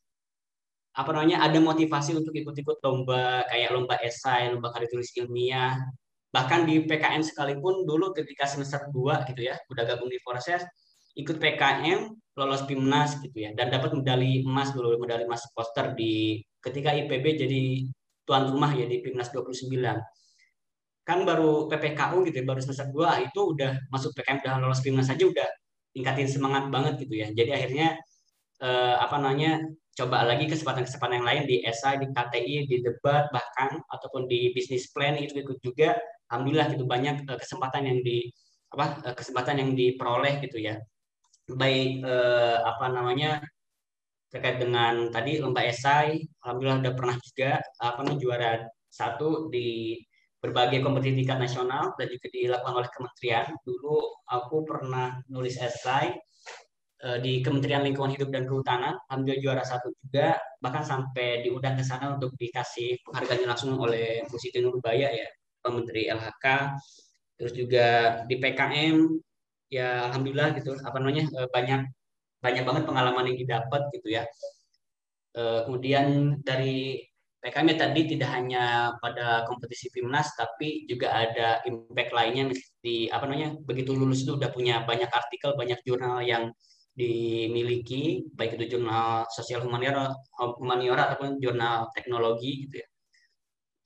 [0.97, 5.77] apa namanya ada motivasi untuk ikut-ikut lomba kayak lomba esai, lomba karya tulis ilmiah.
[6.33, 10.65] Bahkan di PKN sekalipun dulu ketika semester 2 gitu ya, udah gabung di Forces,
[11.17, 16.41] ikut PKM, lolos PIMNAS gitu ya, dan dapat medali emas dulu, medali emas poster di
[16.61, 17.61] ketika IPB jadi
[18.27, 19.81] tuan rumah ya di PIMNAS 29.
[21.07, 25.09] Kan baru PPKU gitu ya, baru semester 2 itu udah masuk PKM udah lolos PIMNAS
[25.13, 25.47] aja udah
[25.95, 27.31] tingkatin semangat banget gitu ya.
[27.31, 27.97] Jadi akhirnya
[28.61, 29.61] eh, apa namanya
[29.97, 34.93] coba lagi kesempatan-kesempatan yang lain di SI, di KTI, di debat bahkan ataupun di bisnis
[34.93, 35.97] plan itu ikut juga.
[36.29, 38.29] Alhamdulillah gitu banyak uh, kesempatan yang di
[38.69, 40.77] apa uh, kesempatan yang diperoleh gitu ya.
[41.49, 43.41] Baik uh, apa namanya
[44.29, 48.51] terkait dengan tadi lomba esai, alhamdulillah udah pernah juga apa namanya juara
[48.91, 49.97] satu di
[50.37, 53.47] berbagai kompetisi tingkat nasional dan juga dilakukan oleh kementerian.
[53.65, 53.97] Dulu
[54.29, 56.13] aku pernah nulis esai
[56.97, 62.17] di Kementerian Lingkungan Hidup dan Kehutanan, ambil juara satu juga, bahkan sampai diundang ke sana
[62.17, 65.29] untuk dikasih penghargaan langsung oleh Bu Siti Nurbaya ya,
[65.69, 66.45] Menteri LHK,
[67.37, 67.87] terus juga
[68.25, 68.97] di PKM,
[69.69, 71.81] ya alhamdulillah gitu, apa namanya eh, banyak
[72.41, 74.23] banyak banget pengalaman yang didapat gitu ya.
[75.37, 76.97] Eh, kemudian dari
[77.37, 78.63] PKM ya tadi tidak hanya
[78.97, 82.49] pada kompetisi Pimnas tapi juga ada impact lainnya
[82.81, 86.49] di apa namanya begitu lulus itu udah punya banyak artikel banyak jurnal yang
[86.97, 90.09] dimiliki baik itu jurnal sosial humaniora,
[90.57, 92.87] humaniora ataupun jurnal teknologi gitu ya.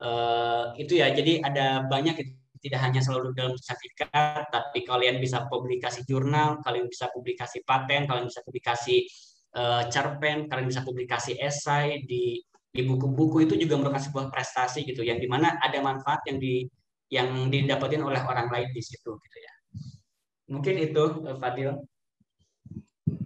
[0.02, 2.18] Uh, itu ya jadi ada banyak
[2.64, 8.26] tidak hanya selalu dalam sertifikat tapi kalian bisa publikasi jurnal kalian bisa publikasi paten kalian
[8.26, 9.06] bisa publikasi
[9.54, 13.44] uh, cerpen kalian bisa publikasi esai di di buku-buku.
[13.46, 16.66] Itu juga merupakan sebuah prestasi gitu yang di mana ada manfaat yang di
[17.12, 19.54] yang didapatin oleh orang lain di situ gitu ya.
[20.56, 21.04] Mungkin itu
[21.36, 21.76] Fadil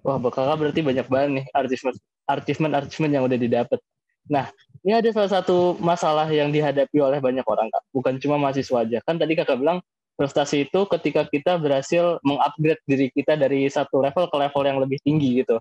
[0.06, 1.94] Wah, kakak berarti banyak banget nih artismen
[2.30, 3.82] artismen artismen yang udah didapat.
[4.30, 4.54] Nah,
[4.86, 7.84] ini ada salah satu masalah yang dihadapi oleh banyak orang, Kak.
[7.90, 9.02] Bukan cuma mahasiswa aja.
[9.02, 9.82] Kan tadi kakak bilang
[10.14, 15.02] prestasi itu ketika kita berhasil mengupgrade diri kita dari satu level ke level yang lebih
[15.02, 15.58] tinggi gitu.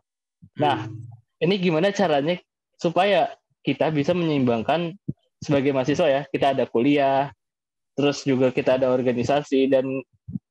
[0.60, 1.44] Nah, hmm.
[1.44, 2.36] ini gimana caranya
[2.76, 3.32] supaya
[3.64, 4.92] kita bisa menyeimbangkan
[5.40, 7.32] sebagai mahasiswa ya, kita ada kuliah,
[7.96, 9.84] terus juga kita ada organisasi dan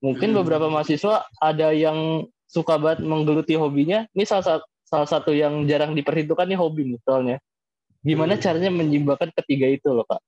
[0.01, 0.37] mungkin hmm.
[0.41, 5.97] beberapa mahasiswa ada yang suka banget menggeluti hobinya, ini salah satu salah satu yang jarang
[5.97, 7.41] diperhitungkan nih hobi misalnya.
[8.05, 8.43] Gimana hmm.
[8.45, 10.21] caranya menyimbangkan ketiga itu loh, Pak?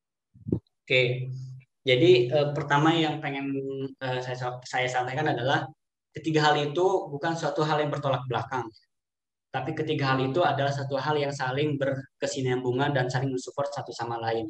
[0.58, 1.30] Oke.
[1.86, 3.54] Jadi eh, pertama yang pengen
[4.02, 5.70] eh, saya saya sampaikan adalah
[6.10, 8.66] ketiga hal itu bukan suatu hal yang bertolak belakang.
[9.54, 14.18] Tapi ketiga hal itu adalah satu hal yang saling berkesinambungan dan saling mensupport satu sama
[14.18, 14.50] lain.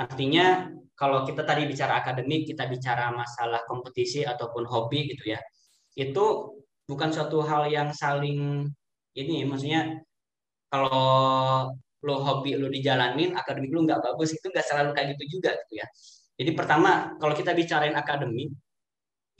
[0.00, 5.40] Artinya kalau kita tadi bicara akademik, kita bicara masalah kompetisi ataupun hobi gitu ya
[5.96, 6.24] itu
[6.86, 8.68] bukan suatu hal yang saling
[9.16, 9.98] ini maksudnya
[10.68, 11.72] kalau
[12.04, 15.82] lo hobi lo dijalanin akademik lo nggak bagus itu nggak selalu kayak gitu juga gitu
[15.82, 15.86] ya
[16.36, 18.52] jadi pertama kalau kita bicarain akademik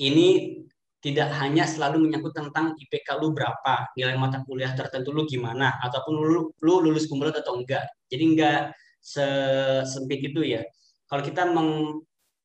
[0.00, 0.60] ini
[1.06, 6.14] tidak hanya selalu menyangkut tentang IPK lu berapa, nilai mata kuliah tertentu lu gimana, ataupun
[6.18, 7.86] lu, lu lulus kumulot atau enggak.
[8.10, 8.60] Jadi enggak
[8.98, 10.66] sesempit itu ya.
[11.06, 12.02] Kalau kita meng,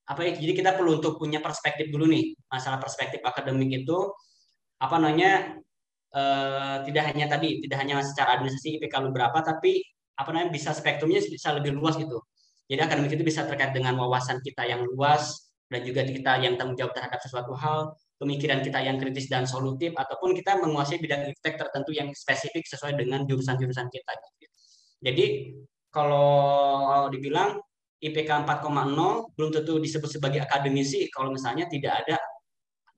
[0.08, 3.98] apa ya jadi kita perlu untuk punya perspektif dulu nih masalah perspektif akademik itu
[4.82, 5.62] apa namanya
[6.12, 9.82] eh, tidak hanya tadi tidak hanya secara administrasi IPK lu berapa tapi
[10.18, 12.20] apa namanya bisa spektrumnya bisa lebih luas gitu
[12.72, 16.76] Jadi akademik itu bisa terkait dengan wawasan kita yang luas dan juga kita yang tanggung
[16.76, 21.56] jawab terhadap sesuatu hal, pemikiran kita yang kritis dan solutif, ataupun kita menguasai bidang iptek
[21.56, 24.12] tertentu yang spesifik sesuai dengan jurusan-jurusan kita.
[25.00, 25.56] Jadi
[25.88, 27.56] kalau dibilang
[28.02, 32.18] IPK 4,0 belum tentu disebut sebagai akademisi kalau misalnya tidak ada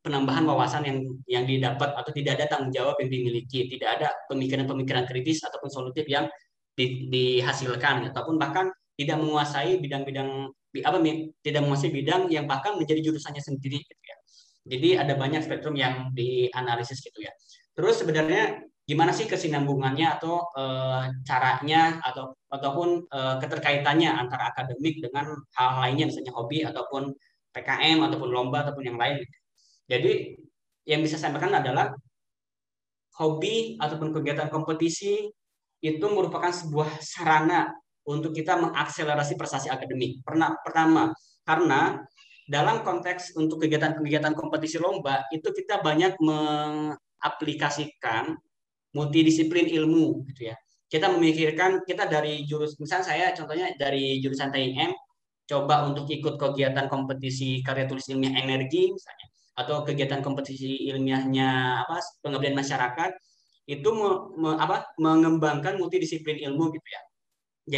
[0.04, 0.97] penambahan wawasan yang
[1.28, 6.04] yang didapat atau tidak ada tanggung jawab yang dimiliki, tidak ada pemikiran-pemikiran kritis ataupun solutif
[6.12, 6.28] yang
[6.76, 8.68] di, dihasilkan ataupun bahkan
[8.99, 10.51] tidak menguasai bidang-bidang
[10.84, 10.97] apa
[11.39, 14.18] tidak menguasai bidang yang bahkan menjadi jurusannya sendiri gitu ya.
[14.64, 17.32] Jadi ada banyak spektrum yang dianalisis gitu ya.
[17.76, 20.63] Terus sebenarnya gimana sih kesinambungannya atau e,
[21.23, 27.15] caranya atau ataupun e, keterkaitannya antara akademik dengan hal lainnya misalnya hobi ataupun
[27.55, 29.23] PKM ataupun lomba ataupun yang lain.
[29.88, 30.36] Jadi
[30.84, 31.95] yang bisa saya sampaikan adalah
[33.15, 35.31] hobi ataupun kegiatan kompetisi
[35.84, 37.71] itu merupakan sebuah sarana
[38.03, 40.19] untuk kita mengakselerasi prestasi akademik.
[40.27, 41.15] Pernah pertama
[41.47, 42.03] karena
[42.43, 48.36] dalam konteks untuk kegiatan-kegiatan kompetisi lomba itu kita banyak mengaplikasikan
[48.94, 50.56] multidisiplin ilmu gitu ya.
[50.88, 54.94] Kita memikirkan kita dari jurus misalnya saya contohnya dari jurusan TIM
[55.44, 62.02] coba untuk ikut kegiatan kompetisi karya tulis ilmiah energi misalnya atau kegiatan kompetisi ilmiahnya apa
[62.26, 63.12] pengabdian masyarakat
[63.70, 67.02] itu me, me, apa mengembangkan multidisiplin ilmu gitu ya.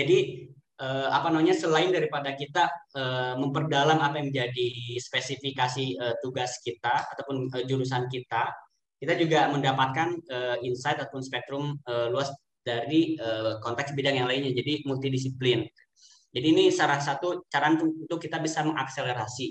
[0.01, 0.17] Jadi
[0.81, 7.05] eh, apa namanya selain daripada kita eh, memperdalam apa yang menjadi spesifikasi eh, tugas kita
[7.13, 8.49] ataupun eh, jurusan kita
[8.99, 12.31] kita juga mendapatkan uh, insight ataupun spektrum uh, luas
[12.63, 14.55] dari uh, konteks bidang yang lainnya.
[14.55, 15.67] Jadi multidisiplin.
[16.35, 19.47] Jadi ini salah satu cara untuk kita bisa mengakselerasi.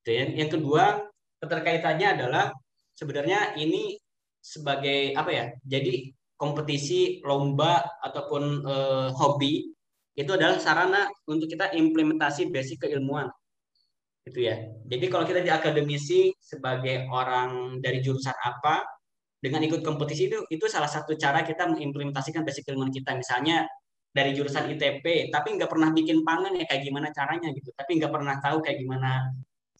[0.00, 0.24] Gitu ya.
[0.32, 1.04] Yang kedua,
[1.42, 2.52] keterkaitannya adalah
[2.96, 3.98] sebenarnya ini
[4.40, 5.46] sebagai apa ya?
[5.64, 9.68] Jadi kompetisi, lomba ataupun uh, hobi
[10.16, 13.28] itu adalah sarana untuk kita implementasi basic keilmuan
[14.28, 14.56] gitu ya.
[14.86, 18.84] Jadi kalau kita di akademisi sebagai orang dari jurusan apa
[19.40, 23.16] dengan ikut kompetisi itu itu salah satu cara kita mengimplementasikan basic ilmu kita.
[23.16, 23.64] Misalnya
[24.10, 27.72] dari jurusan ITP tapi nggak pernah bikin pangan ya kayak gimana caranya gitu.
[27.72, 29.10] Tapi nggak pernah tahu kayak gimana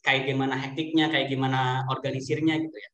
[0.00, 2.90] kayak gimana hektiknya kayak gimana organisirnya gitu ya.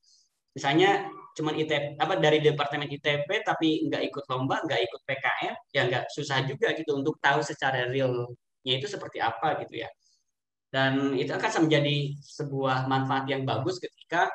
[0.56, 0.90] Misalnya
[1.36, 6.04] cuman ITP apa dari departemen ITP tapi nggak ikut lomba nggak ikut PKM ya nggak
[6.08, 9.88] susah juga gitu untuk tahu secara realnya itu seperti apa gitu ya
[10.76, 14.28] dan itu akan menjadi sebuah manfaat yang bagus ketika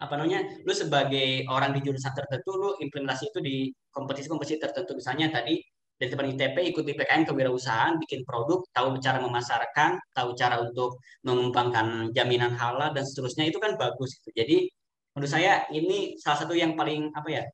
[0.00, 3.56] apa namanya lu sebagai orang di jurusan tertentu lu implementasi itu di
[3.92, 4.96] kompetisi-kompetisi tertentu.
[4.96, 5.60] Misalnya tadi
[6.00, 12.16] dari teman ITP ikut PKN kewirausahaan bikin produk tahu cara memasarkan tahu cara untuk mengembangkan
[12.16, 13.44] jaminan halal dan seterusnya.
[13.52, 14.32] Itu kan bagus gitu.
[14.32, 14.72] jadi
[15.12, 17.44] menurut saya ini salah satu yang paling apa ya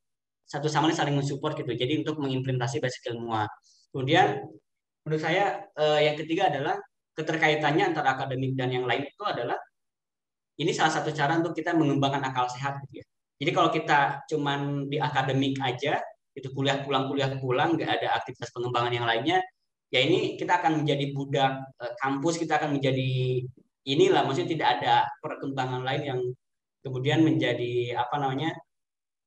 [0.47, 1.75] satu sama lain saling mensupport gitu.
[1.75, 3.51] Jadi untuk mengimplementasi basic ilmuwan.
[3.91, 4.39] Kemudian
[5.03, 6.79] menurut saya eh, yang ketiga adalah
[7.19, 9.59] keterkaitannya antara akademik dan yang lain itu adalah
[10.59, 13.07] ini salah satu cara untuk kita mengembangkan akal sehat gitu ya.
[13.39, 15.99] Jadi kalau kita cuman di akademik aja,
[16.35, 19.39] itu kuliah pulang kuliah pulang nggak ada aktivitas pengembangan yang lainnya,
[19.91, 21.53] ya ini kita akan menjadi budak
[21.83, 23.43] eh, kampus, kita akan menjadi
[23.87, 26.21] inilah maksudnya tidak ada perkembangan lain yang
[26.83, 28.53] kemudian menjadi apa namanya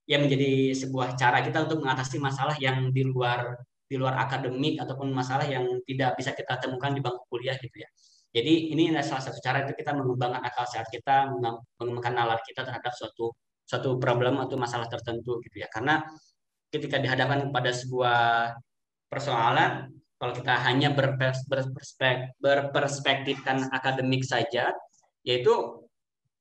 [0.06, 3.56] ya menjadi sebuah cara kita untuk mengatasi masalah yang di luar
[3.92, 7.90] di luar akademik ataupun masalah yang tidak bisa kita temukan di bangku kuliah gitu ya.
[8.32, 11.28] Jadi ini adalah salah satu cara itu kita mengembangkan akal sehat kita,
[11.76, 13.36] mengembangkan nalar kita terhadap suatu
[13.68, 15.68] suatu problem atau masalah tertentu gitu ya.
[15.68, 16.00] Karena
[16.72, 18.56] ketika dihadapkan pada sebuah
[19.12, 24.72] persoalan, kalau kita hanya berperspektif, berperspektifkan akademik saja,
[25.28, 25.52] yaitu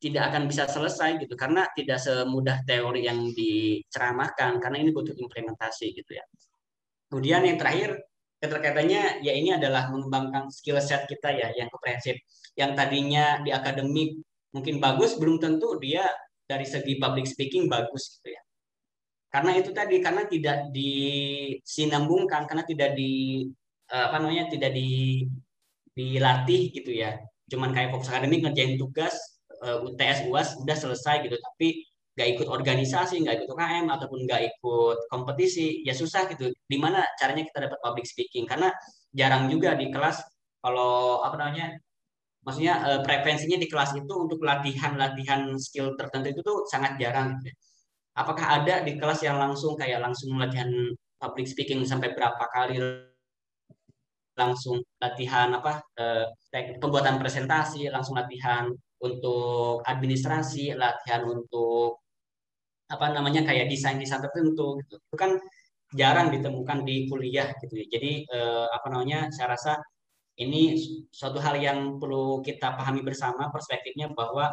[0.01, 5.93] tidak akan bisa selesai gitu karena tidak semudah teori yang diceramahkan karena ini butuh implementasi
[5.93, 6.25] gitu ya.
[7.11, 7.99] Kemudian yang terakhir
[8.41, 12.17] keterkaitannya ya ini adalah mengembangkan skill set kita ya yang komprehensif.
[12.55, 14.23] Yang tadinya di akademik
[14.55, 16.07] mungkin bagus belum tentu dia
[16.47, 18.43] dari segi public speaking bagus gitu ya.
[19.31, 23.47] Karena itu tadi karena tidak disinambungkan karena tidak di
[23.91, 25.23] eh, apa namanya tidak di
[25.95, 27.19] dilatih gitu ya.
[27.51, 29.19] Cuman kayak fokus akademik ngerjain tugas
[29.61, 31.85] UTS eh, UAS udah selesai gitu tapi
[32.15, 36.51] nggak ikut organisasi, nggak ikut UKM ataupun nggak ikut kompetisi, ya susah gitu.
[36.67, 38.45] Di mana caranya kita dapat public speaking?
[38.51, 38.69] Karena
[39.15, 40.23] jarang juga di kelas
[40.61, 41.79] kalau apa namanya,
[42.45, 47.39] maksudnya eh, preferensinya di kelas itu untuk latihan-latihan skill tertentu itu tuh sangat jarang.
[47.41, 47.53] Gitu.
[47.53, 47.55] Ya.
[48.21, 50.69] Apakah ada di kelas yang langsung kayak langsung latihan
[51.21, 52.77] public speaking sampai berapa kali
[54.35, 56.27] langsung latihan apa eh,
[56.81, 58.69] pembuatan presentasi, langsung latihan
[59.01, 62.01] untuk administrasi, latihan untuk
[62.91, 64.95] apa namanya kayak desain-desain tertentu gitu.
[64.99, 65.39] Itu kan
[65.95, 67.87] jarang ditemukan di kuliah gitu ya.
[67.99, 69.73] Jadi eh, apa namanya saya rasa
[70.41, 70.79] ini
[71.13, 74.51] suatu hal yang perlu kita pahami bersama perspektifnya bahwa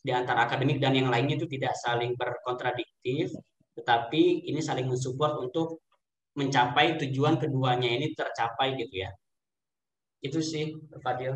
[0.00, 3.34] di antara akademik dan yang lainnya itu tidak saling berkontradiktif,
[3.76, 5.84] tetapi ini saling mensupport untuk
[6.38, 9.10] mencapai tujuan keduanya ini tercapai gitu ya.
[10.22, 11.34] Itu sih, Fadil.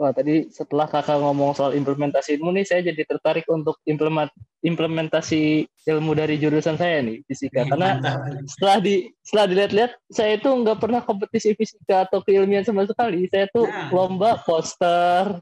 [0.00, 4.32] Wah, tadi setelah kakak ngomong soal implementasi ilmu nih, saya jadi tertarik untuk implement,
[4.64, 7.68] implementasi ilmu dari jurusan saya nih, fisika.
[7.68, 8.00] Karena
[8.48, 13.28] setelah di setelah dilihat-lihat, saya itu nggak pernah kompetisi fisika atau keilmian sama sekali.
[13.28, 13.92] Saya tuh nah.
[13.92, 15.36] lomba poster,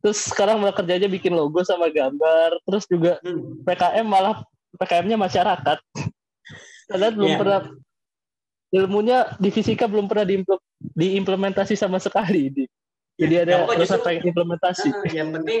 [0.00, 3.68] terus sekarang malah kerjanya bikin logo sama gambar, terus juga hmm.
[3.68, 4.40] PKM malah
[4.80, 5.78] PKM-nya masyarakat.
[6.88, 7.40] Kalian belum yeah.
[7.44, 7.60] pernah
[8.72, 10.24] ilmunya di fisika belum pernah
[10.96, 12.64] diimplementasi sama sekali di
[13.18, 14.88] jadi ya, ada rasa pengen implementasi.
[15.18, 15.60] Yang penting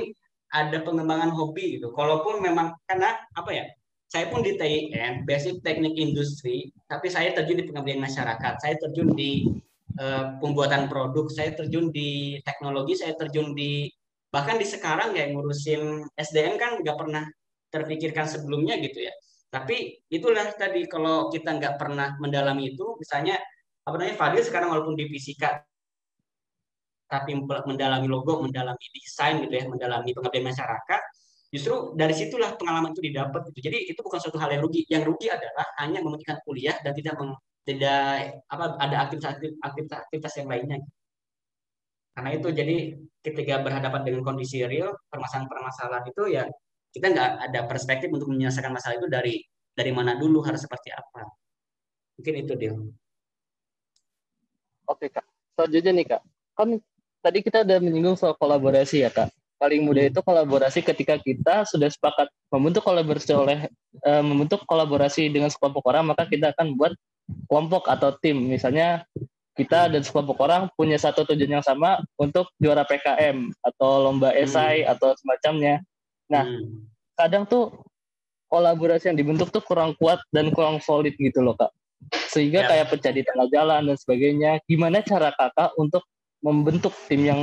[0.54, 1.90] ada pengembangan hobi gitu.
[1.92, 3.66] Kalaupun memang karena apa ya?
[4.08, 8.56] Saya pun di TIN, basic teknik industri, tapi saya terjun di pengabdian masyarakat.
[8.56, 9.44] Saya terjun di
[10.00, 13.92] uh, pembuatan produk, saya terjun di teknologi, saya terjun di
[14.32, 17.28] bahkan di sekarang ya ngurusin SDM kan nggak pernah
[17.68, 19.12] terpikirkan sebelumnya gitu ya.
[19.52, 23.36] Tapi itulah tadi kalau kita nggak pernah mendalami itu, misalnya
[23.84, 25.67] apa namanya Fadil sekarang walaupun di fisika
[27.08, 31.00] tapi mendalami logo, mendalami desain gitu ya, mendalami pengabdian masyarakat,
[31.48, 33.72] justru dari situlah pengalaman itu didapat gitu.
[33.72, 34.84] Jadi itu bukan suatu hal yang rugi.
[34.86, 37.32] Yang rugi adalah hanya memutihkan kuliah dan tidak meng,
[37.64, 40.78] tidak apa ada aktivitas aktivitas yang lainnya.
[42.12, 42.76] Karena itu jadi
[43.24, 46.44] ketika berhadapan dengan kondisi real, permasalahan-permasalahan itu ya
[46.92, 49.34] kita nggak ada perspektif untuk menyelesaikan masalah itu dari
[49.72, 51.24] dari mana dulu harus seperti apa.
[52.18, 52.74] Mungkin itu dia.
[54.88, 55.22] Oke kak.
[55.54, 56.22] Selanjutnya nih kak,
[56.58, 56.68] kan
[57.28, 59.28] tadi kita udah menyinggung soal kolaborasi ya kak.
[59.60, 60.12] Paling mudah hmm.
[60.16, 63.68] itu kolaborasi ketika kita sudah sepakat membentuk kolaborasi oleh
[64.00, 66.96] uh, membentuk kolaborasi dengan sekelompok orang maka kita akan buat
[67.52, 68.48] kelompok atau tim.
[68.48, 69.04] Misalnya
[69.58, 74.42] kita dan sekelompok orang punya satu tujuan yang sama untuk juara PKM atau lomba hmm.
[74.48, 74.92] esai hmm.
[74.96, 75.84] atau semacamnya.
[76.32, 76.88] Nah, hmm.
[77.18, 77.76] kadang tuh
[78.48, 81.68] kolaborasi yang dibentuk tuh kurang kuat dan kurang solid gitu loh kak.
[82.30, 82.68] Sehingga ya.
[82.72, 84.62] kayak pecah di tengah jalan dan sebagainya.
[84.70, 86.06] Gimana cara kakak untuk
[86.42, 87.42] membentuk tim yang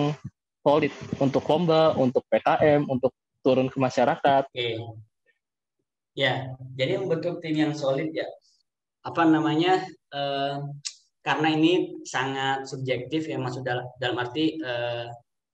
[0.66, 3.14] solid untuk lomba, untuk PKM, untuk
[3.46, 4.44] turun ke masyarakat.
[4.50, 4.82] Oke.
[6.16, 8.26] Ya, jadi membentuk tim yang solid ya.
[9.06, 9.84] Apa namanya?
[10.10, 10.58] Eh,
[11.22, 15.06] karena ini sangat subjektif ya maksud dalam, dalam arti eh,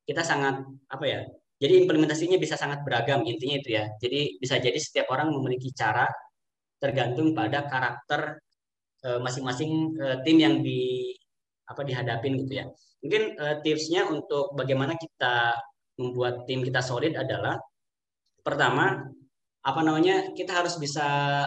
[0.08, 1.20] kita sangat apa ya?
[1.62, 3.90] Jadi implementasinya bisa sangat beragam intinya itu ya.
[4.00, 6.08] Jadi bisa jadi setiap orang memiliki cara
[6.82, 8.40] tergantung pada karakter
[9.06, 11.12] eh, masing-masing eh, tim yang di
[11.68, 12.66] apa dihadapin gitu ya.
[13.02, 15.58] Mungkin uh, tipsnya untuk bagaimana kita
[15.98, 17.58] membuat tim kita solid adalah
[18.42, 19.06] pertama
[19.62, 21.46] apa namanya kita harus bisa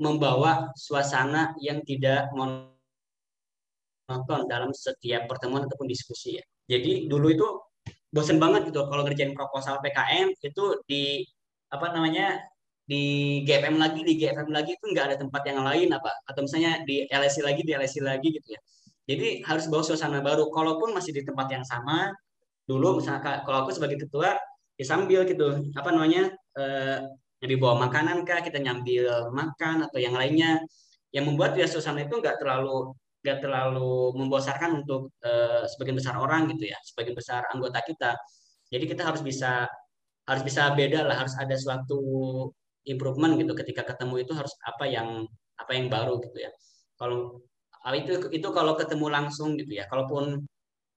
[0.00, 2.68] membawa suasana yang tidak monoton
[4.50, 6.44] dalam setiap pertemuan ataupun diskusi ya.
[6.66, 7.46] Jadi dulu itu
[8.10, 11.26] bosen banget gitu kalau ngerjain proposal PKM itu di
[11.68, 12.40] apa namanya
[12.86, 16.86] di GFM lagi di GFM lagi itu nggak ada tempat yang lain apa atau misalnya
[16.86, 18.60] di LSI lagi di LSI lagi gitu ya
[19.06, 20.50] jadi harus bawa suasana baru.
[20.50, 22.10] Kalaupun masih di tempat yang sama,
[22.66, 24.34] dulu misalnya kalau aku sebagai ketua,
[24.74, 26.98] ya sambil gitu, apa namanya, eh,
[27.62, 30.58] bawa makanan kah, kita nyambil makan atau yang lainnya,
[31.14, 32.92] yang membuat ya suasana itu nggak terlalu
[33.22, 38.18] nggak terlalu membosankan untuk eh, sebagian besar orang gitu ya, sebagian besar anggota kita.
[38.70, 39.70] Jadi kita harus bisa
[40.26, 42.00] harus bisa beda lah, harus ada suatu
[42.86, 45.26] improvement gitu ketika ketemu itu harus apa yang
[45.58, 46.50] apa yang baru gitu ya.
[46.98, 47.42] Kalau
[47.94, 49.84] itu itu kalau ketemu langsung gitu ya.
[49.86, 50.42] Kalaupun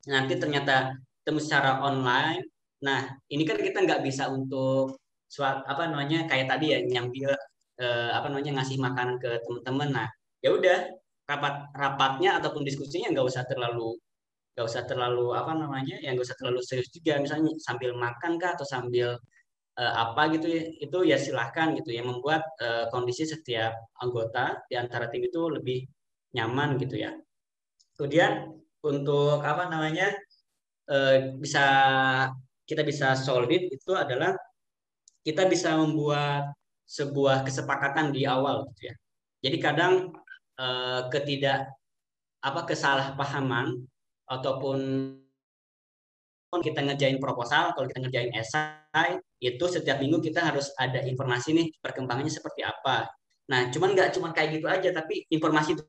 [0.09, 2.41] nanti ternyata ketemu secara online
[2.79, 4.95] nah ini kan kita nggak bisa untuk
[5.27, 7.35] suat apa namanya kayak tadi ya nyambil
[7.75, 9.89] eh, apa namanya ngasih makanan ke teman-teman.
[9.93, 10.07] Nah
[10.41, 10.77] ya udah
[11.29, 13.99] rapat rapatnya ataupun diskusinya nggak usah terlalu
[14.55, 17.19] nggak usah terlalu apa namanya yang nggak usah terlalu serius juga.
[17.21, 19.19] Misalnya sambil makan kah atau sambil
[19.79, 23.71] uh, apa gitu ya itu ya silahkan gitu yang membuat uh, kondisi setiap
[24.03, 25.85] anggota di antara tim itu lebih
[26.35, 27.15] nyaman gitu ya.
[27.97, 28.53] Kemudian
[28.85, 30.13] untuk apa namanya
[30.87, 30.97] e,
[31.41, 31.65] bisa
[32.63, 34.37] kita bisa solid itu adalah
[35.25, 36.53] kita bisa membuat
[36.87, 38.95] sebuah kesepakatan di awal gitu ya.
[39.49, 39.93] Jadi kadang
[40.55, 40.67] e,
[41.11, 41.67] ketidak
[42.39, 43.83] apa kesalahpahaman
[44.29, 44.79] ataupun
[46.57, 51.67] kita ngerjain proposal, kalau kita ngerjain esai, itu setiap minggu kita harus ada informasi nih
[51.77, 53.05] perkembangannya seperti apa.
[53.53, 55.83] Nah, cuman nggak cuman kayak gitu aja, tapi informasi itu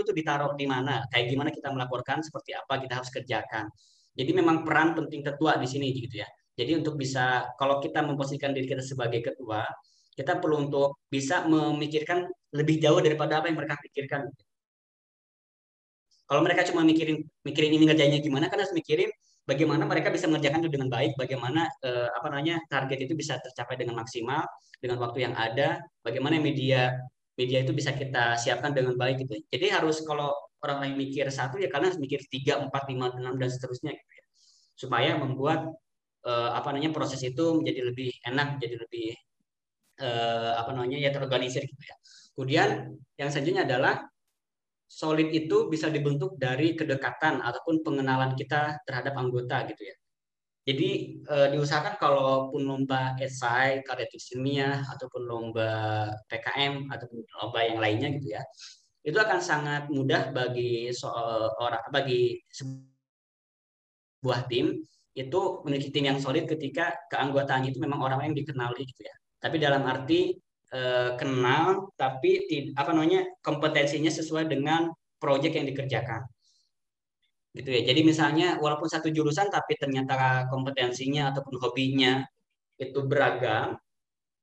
[0.00, 3.68] itu tuh ditaruh di mana, kayak gimana kita melaporkan, seperti apa kita harus kerjakan.
[4.16, 6.28] Jadi memang peran penting ketua di sini gitu ya.
[6.56, 9.64] Jadi untuk bisa kalau kita memposisikan diri kita sebagai ketua,
[10.16, 12.24] kita perlu untuk bisa memikirkan
[12.56, 14.28] lebih jauh daripada apa yang mereka pikirkan.
[16.26, 19.10] Kalau mereka cuma mikirin mikirin ini ngerjainnya gimana, kan harus mikirin
[19.48, 23.74] bagaimana mereka bisa mengerjakan itu dengan baik, bagaimana eh, apa namanya target itu bisa tercapai
[23.80, 24.46] dengan maksimal
[24.80, 26.94] dengan waktu yang ada, bagaimana media
[27.40, 29.40] media itu bisa kita siapkan dengan baik gitu.
[29.48, 30.28] Jadi harus kalau
[30.60, 34.12] orang lain mikir satu ya kalian harus mikir tiga, empat, lima, enam dan seterusnya gitu
[34.12, 34.24] ya.
[34.76, 35.72] Supaya membuat
[36.28, 39.08] eh, apa namanya proses itu menjadi lebih enak, jadi lebih
[40.04, 41.96] eh, apa namanya ya terorganisir gitu ya.
[42.36, 42.68] Kemudian
[43.20, 43.94] yang selanjutnya adalah
[44.90, 49.96] solid itu bisa dibentuk dari kedekatan ataupun pengenalan kita terhadap anggota gitu ya.
[50.60, 50.90] Jadi
[51.24, 54.06] e, diusahakan kalaupun lomba esai, karya
[54.36, 55.70] ilmiah ataupun lomba
[56.28, 58.42] PKM ataupun lomba yang lainnya gitu ya,
[59.02, 62.44] itu akan sangat mudah bagi soal orang bagi
[64.20, 64.84] sebuah tim
[65.16, 69.16] itu memiliki tim yang solid ketika keanggotaannya itu memang orang yang dikenali gitu ya.
[69.40, 70.36] Tapi dalam arti
[70.70, 72.46] Eh, kenal tapi
[72.78, 74.86] apa namanya kompetensinya sesuai dengan
[75.18, 76.22] proyek yang dikerjakan
[77.50, 82.22] gitu ya jadi misalnya walaupun satu jurusan tapi ternyata kompetensinya ataupun hobinya
[82.78, 83.74] itu beragam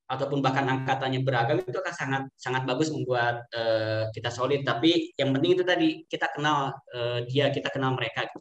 [0.08, 5.36] ataupun bahkan angkatannya beragam itu akan sangat sangat bagus membuat uh, kita solid tapi yang
[5.36, 8.40] penting itu tadi kita kenal uh, dia kita kenal mereka gitu.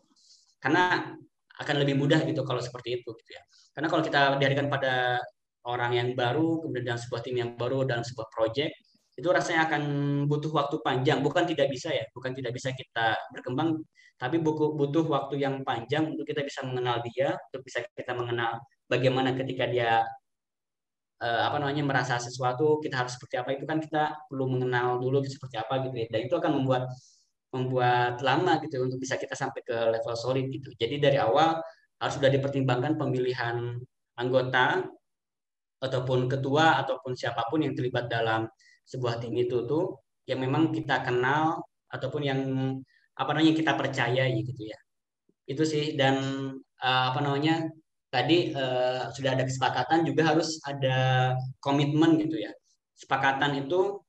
[0.62, 1.14] karena
[1.56, 3.42] akan lebih mudah gitu kalau seperti itu gitu ya
[3.74, 4.94] karena kalau kita dihadapkan pada
[5.66, 8.70] orang yang baru, kemudian dalam sebuah tim yang baru dalam sebuah proyek,
[9.18, 9.82] itu rasanya akan
[10.30, 11.20] butuh waktu panjang.
[11.20, 13.82] Bukan tidak bisa ya, bukan tidak bisa kita berkembang,
[14.16, 19.36] tapi butuh waktu yang panjang untuk kita bisa mengenal dia, untuk bisa kita mengenal bagaimana
[19.36, 20.00] ketika dia
[21.20, 25.20] eh, apa namanya merasa sesuatu, kita harus seperti apa itu kan kita perlu mengenal dulu
[25.24, 26.06] seperti apa gitu ya.
[26.08, 26.88] Dan itu akan membuat
[27.52, 30.72] membuat lama gitu untuk bisa kita sampai ke level solid gitu.
[30.76, 31.60] Jadi dari awal
[32.00, 33.80] harus sudah dipertimbangkan pemilihan
[34.16, 34.84] anggota
[35.80, 38.48] ataupun ketua ataupun siapa pun yang terlibat dalam
[38.88, 41.60] sebuah tim itu tuh yang memang kita kenal
[41.92, 42.40] ataupun yang
[43.16, 44.78] apa namanya kita percayai gitu ya
[45.48, 46.16] itu sih dan
[46.84, 47.70] uh, apa namanya
[48.12, 51.32] tadi uh, sudah ada kesepakatan juga harus ada
[51.64, 52.52] komitmen gitu ya
[52.98, 54.00] kesepakatan itu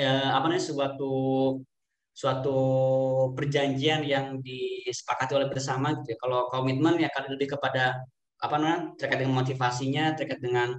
[0.00, 1.14] uh, apa namanya suatu
[2.14, 2.58] suatu
[3.34, 6.18] perjanjian yang disepakati oleh bersama gitu ya.
[6.22, 7.98] Kalau komitmen ya kan lebih kepada
[8.38, 10.78] apa namanya terkait dengan motivasinya terkait dengan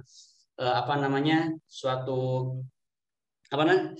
[0.56, 2.56] apa namanya suatu
[3.52, 3.92] apa namanya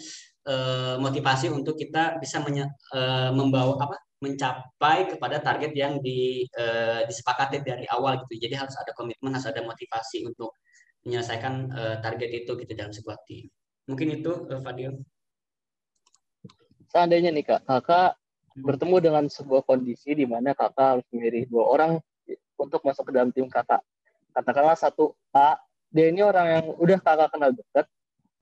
[0.47, 7.05] uh, motivasi untuk kita bisa menye, uh, membawa apa mencapai kepada target yang di, uh,
[7.05, 10.57] disepakati dari awal gitu jadi harus ada komitmen harus ada motivasi untuk
[11.05, 13.47] menyelesaikan uh, target itu gitu dalam sebuah tim
[13.85, 14.97] mungkin itu uh, Fadil
[16.89, 18.65] seandainya nih kak kakak hmm.
[18.65, 21.93] bertemu dengan sebuah kondisi di mana kakak harus memilih dua orang
[22.57, 23.85] untuk masuk ke dalam tim kakak.
[24.33, 25.57] Katakanlah satu A,
[25.93, 27.87] dia ini orang yang udah kakak kenal dekat,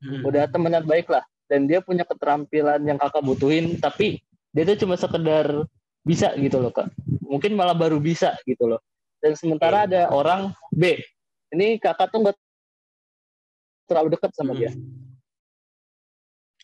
[0.03, 0.23] hmm.
[0.27, 4.21] udah temenan baik lah, dan dia punya keterampilan yang kakak butuhin, tapi
[4.55, 5.67] dia tuh cuma sekedar
[6.05, 6.93] bisa gitu loh kak.
[7.25, 8.81] Mungkin malah baru bisa gitu loh.
[9.19, 11.01] Dan sementara ada orang B,
[11.53, 12.37] ini kakak tuh nggak
[13.89, 14.61] terlalu dekat sama hmm.
[14.61, 14.71] dia.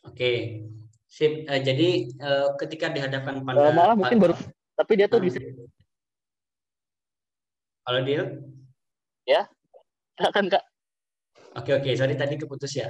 [0.08, 0.64] Oke,
[1.08, 1.44] sip.
[1.44, 1.88] Uh, jadi
[2.20, 4.34] uh, ketika dihadapkan pada uh, malah mungkin baru,
[4.76, 5.28] tapi dia tuh hmm.
[5.28, 5.40] bisa
[7.88, 8.22] Halo Dil?
[9.24, 9.48] Ya,
[10.14, 10.64] silakan Kak.
[11.58, 12.86] Oke oke, sorry tadi keputus ya.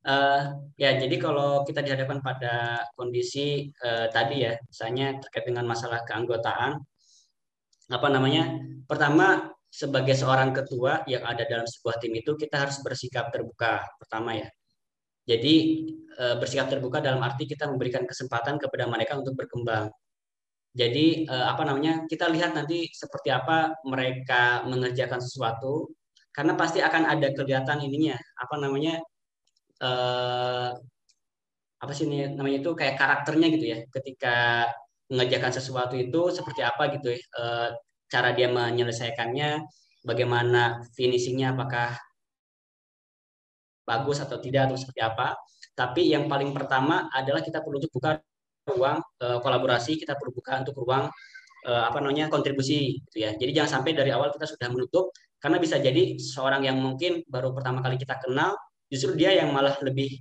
[0.00, 6.00] Uh, ya, jadi kalau kita dihadapkan pada kondisi uh, tadi ya, misalnya terkait dengan masalah
[6.08, 6.80] keanggotaan,
[7.92, 8.56] apa namanya?
[8.88, 13.84] Pertama, sebagai seorang ketua yang ada dalam sebuah tim itu, kita harus bersikap terbuka.
[14.00, 14.48] Pertama ya.
[15.28, 15.54] Jadi
[16.16, 19.92] uh, bersikap terbuka dalam arti kita memberikan kesempatan kepada mereka untuk berkembang.
[20.70, 25.90] Jadi eh, apa namanya kita lihat nanti seperti apa mereka mengerjakan sesuatu
[26.30, 29.02] karena pasti akan ada kelihatan ininya apa namanya
[29.82, 30.70] eh,
[31.80, 34.68] apa sih ini namanya itu kayak karakternya gitu ya ketika
[35.10, 37.68] mengerjakan sesuatu itu seperti apa gitu ya eh,
[38.10, 39.64] cara dia menyelesaikannya
[40.04, 41.96] bagaimana finishingnya apakah
[43.88, 45.34] bagus atau tidak atau seperti apa
[45.80, 48.20] tapi yang paling pertama adalah kita perlu untuk buka
[48.68, 51.08] ruang uh, kolaborasi, kita perlu buka untuk ruang
[51.64, 53.32] uh, apa namanya kontribusi gitu ya.
[53.32, 55.08] Jadi jangan sampai dari awal kita sudah menutup
[55.40, 58.52] karena bisa jadi seorang yang mungkin baru pertama kali kita kenal
[58.90, 60.18] justru dia yang malah lebih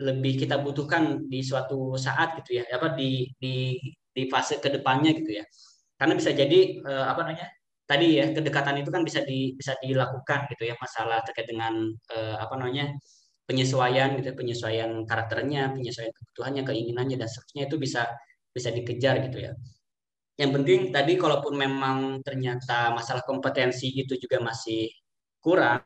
[0.00, 2.64] lebih kita butuhkan di suatu saat gitu ya.
[2.72, 3.76] Apa di di
[4.12, 5.44] di fase ke depannya gitu ya.
[5.96, 7.48] Karena bisa jadi uh, apa namanya
[7.84, 10.74] tadi ya kedekatan itu kan bisa di bisa dilakukan gitu ya.
[10.80, 11.74] Masalah terkait dengan
[12.16, 12.92] uh, apa namanya
[13.48, 18.02] penyesuaian gitu penyesuaian karakternya penyesuaian kebutuhannya keinginannya dan seterusnya itu bisa
[18.54, 19.52] bisa dikejar gitu ya.
[20.40, 24.88] Yang penting tadi kalaupun memang ternyata masalah kompetensi itu juga masih
[25.42, 25.84] kurang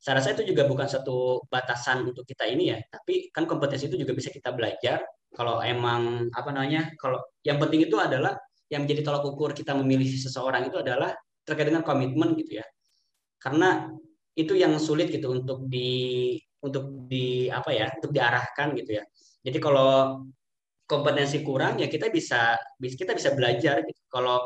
[0.00, 3.98] saya rasa itu juga bukan satu batasan untuk kita ini ya tapi kan kompetensi itu
[4.00, 6.90] juga bisa kita belajar Kalau emang apa namanya?
[6.98, 8.34] Kalau yang penting itu adalah
[8.66, 11.14] yang menjadi tolak ukur kita memilih seseorang itu adalah
[11.46, 12.66] terkait dengan komitmen gitu ya.
[13.38, 13.94] Karena
[14.34, 19.04] itu yang sulit gitu untuk di untuk di apa ya untuk diarahkan gitu ya
[19.40, 20.20] jadi kalau
[20.84, 24.44] kompetensi kurang ya kita bisa kita bisa belajar gitu kalau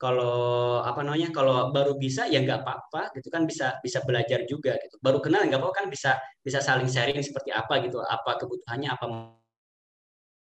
[0.00, 4.72] kalau apa namanya kalau baru bisa ya nggak apa-apa gitu kan bisa bisa belajar juga
[4.80, 4.96] gitu.
[5.04, 9.04] Baru kenal nggak apa-apa kan bisa bisa saling sharing seperti apa gitu apa kebutuhannya apa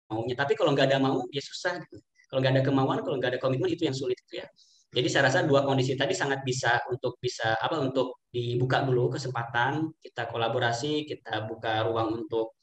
[0.07, 0.35] maunya.
[0.39, 1.99] Tapi kalau nggak ada mau ya susah gitu.
[2.31, 4.47] Kalau nggak ada kemauan kalau nggak ada komitmen itu yang sulit gitu ya.
[4.93, 9.91] Jadi saya rasa dua kondisi tadi sangat bisa untuk bisa apa untuk dibuka dulu kesempatan
[9.99, 12.55] kita kolaborasi, kita buka ruang untuk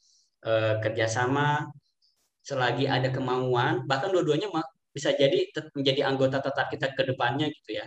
[0.49, 1.69] uh, kerjasama.
[2.41, 4.49] Selagi ada kemauan, bahkan dua-duanya
[4.95, 7.85] bisa jadi menjadi anggota tetap kita ke depannya gitu ya.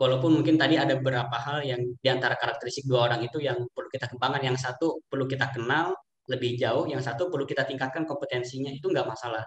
[0.00, 3.88] Walaupun mungkin tadi ada beberapa hal yang di antara karakteristik dua orang itu yang perlu
[3.92, 5.92] kita kembangkan, yang satu perlu kita kenal
[6.24, 9.44] lebih jauh, yang satu perlu kita tingkatkan kompetensinya itu nggak masalah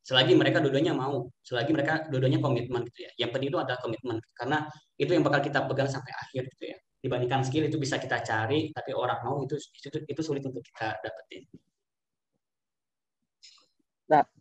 [0.00, 3.10] selagi mereka dua-duanya mau, selagi mereka dua-duanya komitmen gitu ya.
[3.26, 4.66] Yang penting itu adalah komitmen karena
[4.98, 6.76] itu yang bakal kita pegang sampai akhir gitu ya.
[7.00, 11.00] Dibandingkan skill itu bisa kita cari, tapi orang mau itu itu, itu sulit untuk kita
[11.00, 11.46] dapetin.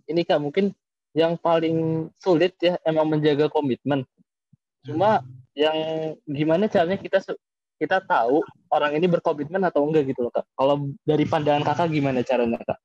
[0.10, 0.74] Ini Kak mungkin
[1.14, 4.05] yang paling sulit ya emang menjaga komitmen.
[4.82, 5.22] Cuma
[5.53, 5.78] yang
[6.26, 7.22] gimana caranya kita
[7.80, 8.43] kita tahu
[8.74, 10.45] orang ini berkomitmen atau enggak gitu loh Kak.
[10.57, 12.80] Kalau dari pandangan Kakak gimana caranya Kak?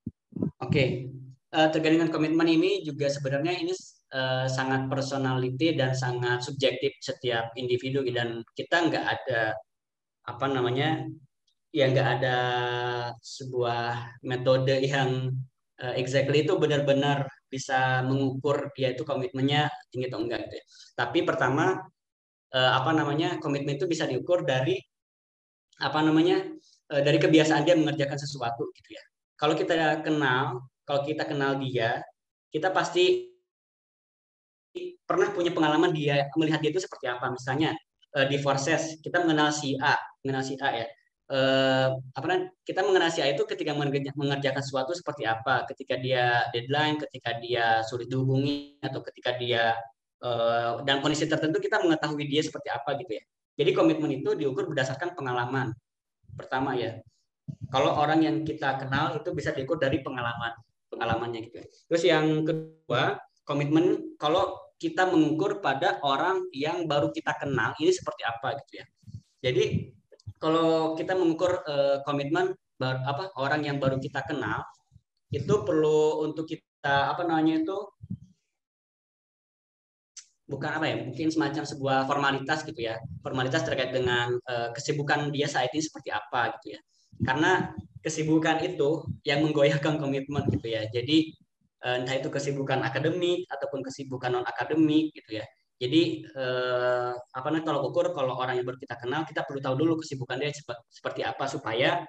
[0.62, 1.10] Oke,
[1.54, 3.74] uh, terkait dengan komitmen ini juga sebenarnya ini
[4.14, 9.54] uh, sangat personality dan sangat subjektif setiap individu dan kita nggak ada
[10.24, 11.04] apa namanya
[11.74, 12.36] ya nggak ada
[13.18, 15.34] sebuah metode yang
[15.82, 20.64] uh, exactly itu benar-benar bisa mengukur dia itu komitmennya tinggi atau enggak gitu ya.
[20.98, 21.80] Tapi pertama
[22.54, 24.78] uh, apa namanya komitmen itu bisa diukur dari
[25.82, 26.46] apa namanya
[26.94, 29.02] uh, dari kebiasaan dia mengerjakan sesuatu gitu ya.
[29.34, 32.04] Kalau kita kenal kalau kita kenal dia,
[32.52, 33.32] kita pasti
[35.08, 37.32] pernah punya pengalaman dia melihat dia itu seperti apa.
[37.32, 37.72] Misalnya
[38.14, 40.86] uh, di Forces kita mengenal si A, mengenal si A ya.
[41.34, 42.46] Uh, apa namanya?
[42.62, 43.74] Kita mengenal si itu ketika
[44.14, 49.74] mengerjakan sesuatu seperti apa, ketika dia deadline, ketika dia sulit dihubungi atau ketika dia
[50.22, 53.24] uh, dalam kondisi tertentu kita mengetahui dia seperti apa gitu ya.
[53.58, 55.74] Jadi komitmen itu diukur berdasarkan pengalaman.
[56.38, 57.02] Pertama ya,
[57.74, 60.54] kalau orang yang kita kenal itu bisa diukur dari pengalaman
[60.94, 61.56] pengalamannya gitu.
[61.58, 61.66] Ya.
[61.90, 68.22] Terus yang kedua, komitmen kalau kita mengukur pada orang yang baru kita kenal ini seperti
[68.22, 68.86] apa gitu ya.
[69.44, 69.90] Jadi
[70.44, 74.60] kalau kita mengukur uh, komitmen bar, apa orang yang baru kita kenal
[75.32, 77.78] itu perlu untuk kita apa namanya itu
[80.44, 85.48] bukan apa ya mungkin semacam sebuah formalitas gitu ya formalitas terkait dengan uh, kesibukan dia
[85.48, 86.80] saat ini seperti apa gitu ya
[87.24, 87.72] karena
[88.04, 90.84] kesibukan itu yang menggoyahkan komitmen gitu ya.
[90.92, 91.32] Jadi
[91.84, 95.46] eh, entah itu kesibukan akademik ataupun kesibukan non akademik gitu ya.
[95.74, 99.74] Jadi eh, apa namanya kalau ukur kalau orang yang baru kita kenal kita perlu tahu
[99.74, 100.54] dulu kesibukan dia
[100.86, 102.06] seperti apa supaya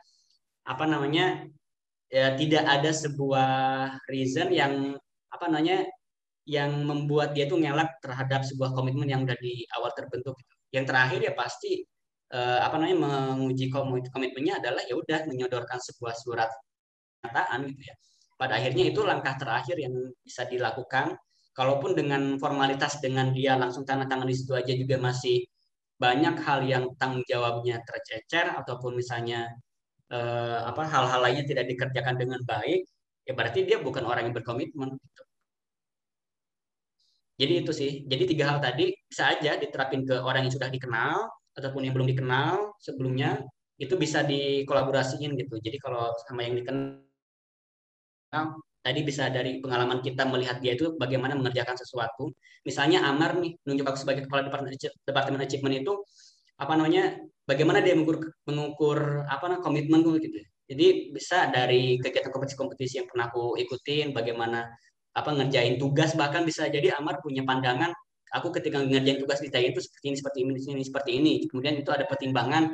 [0.65, 1.49] apa namanya
[2.13, 3.49] ya tidak ada sebuah
[4.09, 4.93] reason yang
[5.33, 5.85] apa namanya
[6.45, 10.37] yang membuat dia tuh ngelak terhadap sebuah komitmen yang udah di awal terbentuk.
[10.69, 11.81] Yang terakhir ya pasti
[12.33, 12.97] eh, apa namanya
[13.33, 13.73] menguji
[14.13, 16.49] komitmennya adalah ya udah menyodorkan sebuah surat
[17.25, 17.95] pernyataan gitu ya.
[18.37, 21.17] Pada akhirnya itu langkah terakhir yang bisa dilakukan.
[21.55, 25.47] Kalaupun dengan formalitas dengan dia langsung tanda tangan di situ aja juga masih
[25.95, 29.47] banyak hal yang tanggung jawabnya tercecer ataupun misalnya
[30.11, 32.83] eh, apa hal-hal lainnya tidak dikerjakan dengan baik,
[33.27, 34.99] ya berarti dia bukan orang yang berkomitmen.
[34.99, 35.21] Gitu.
[37.39, 37.91] Jadi itu sih.
[38.07, 42.07] Jadi tiga hal tadi bisa aja diterapin ke orang yang sudah dikenal, ataupun yang belum
[42.11, 43.39] dikenal sebelumnya
[43.79, 45.55] itu bisa dikolaborasiin gitu.
[45.59, 46.99] Jadi kalau sama yang dikenal
[48.85, 52.29] tadi bisa dari pengalaman kita melihat dia itu bagaimana mengerjakan sesuatu.
[52.61, 55.93] Misalnya Amar nih nunjuk aku sebagai kepala departemen achievement itu
[56.61, 57.17] apa namanya
[57.49, 60.37] bagaimana dia mengukur mengukur apa namanya komitmenku gitu.
[60.69, 64.69] Jadi bisa dari kegiatan kompetisi-kompetisi yang pernah aku ikutin bagaimana
[65.17, 67.89] apa ngerjain tugas bahkan bisa jadi Amar punya pandangan
[68.37, 71.89] aku ketika ngerjain tugas di itu seperti ini seperti ini ini seperti ini kemudian itu
[71.93, 72.73] ada pertimbangan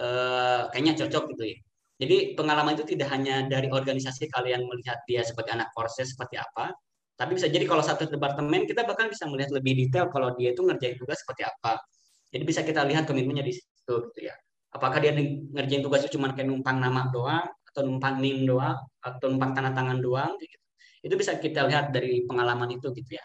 [0.00, 1.56] eh, kayaknya cocok gitu ya
[1.96, 6.76] jadi pengalaman itu tidak hanya dari organisasi kalian melihat dia sebagai anak proses seperti apa
[7.16, 10.60] tapi bisa jadi kalau satu departemen kita bahkan bisa melihat lebih detail kalau dia itu
[10.60, 11.80] ngerjain tugas seperti apa.
[12.28, 14.36] Jadi bisa kita lihat komitmennya di situ gitu ya.
[14.76, 19.26] Apakah dia ngerjain tugas itu cuma kayak numpang nama doang atau numpang nim doang atau
[19.32, 20.56] numpang tanda tangan doang gitu.
[21.00, 23.24] Itu bisa kita lihat dari pengalaman itu gitu ya.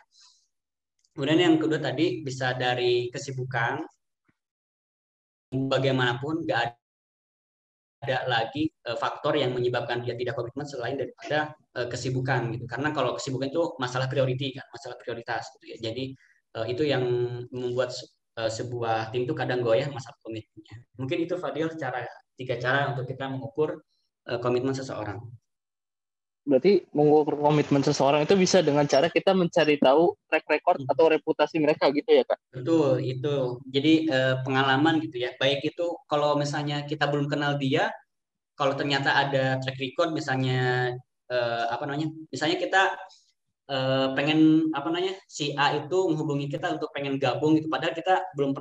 [1.12, 3.84] Kemudian yang kedua tadi bisa dari kesibukan.
[5.52, 6.80] Bagaimanapun nggak
[8.02, 12.66] ada lagi uh, faktor yang menyebabkan dia tidak komitmen selain daripada uh, kesibukan gitu.
[12.66, 15.78] Karena kalau kesibukan itu masalah priority kan, masalah prioritas gitu ya.
[15.92, 16.18] Jadi
[16.58, 17.04] uh, itu yang
[17.54, 17.94] membuat
[18.42, 20.76] uh, sebuah tim itu kadang goyah masalah komitmennya.
[20.98, 22.02] Mungkin itu Fadil cara
[22.34, 23.78] tiga cara untuk kita mengukur
[24.30, 25.22] uh, komitmen seseorang
[26.42, 30.92] berarti mengukur komitmen seseorang itu bisa dengan cara kita mencari tahu track record hmm.
[30.92, 32.40] atau reputasi mereka gitu ya kak?
[32.50, 33.62] Betul itu.
[33.70, 35.38] Jadi eh, pengalaman gitu ya.
[35.38, 37.94] Baik itu kalau misalnya kita belum kenal dia,
[38.58, 40.92] kalau ternyata ada track record misalnya
[41.30, 42.10] eh, apa namanya?
[42.34, 42.82] Misalnya kita
[43.70, 48.26] eh, pengen apa namanya si A itu menghubungi kita untuk pengen gabung gitu, padahal kita
[48.34, 48.58] belum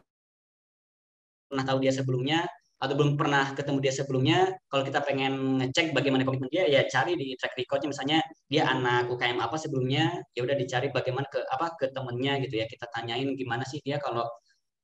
[1.48, 2.44] pernah tahu dia sebelumnya
[2.80, 4.38] atau belum pernah ketemu dia sebelumnya,
[4.72, 8.18] kalau kita pengen ngecek bagaimana komitmen dia, ya cari di track recordnya misalnya
[8.48, 12.64] dia anak UKM apa sebelumnya, ya udah dicari bagaimana ke apa ke temennya gitu ya,
[12.64, 14.24] kita tanyain gimana sih dia kalau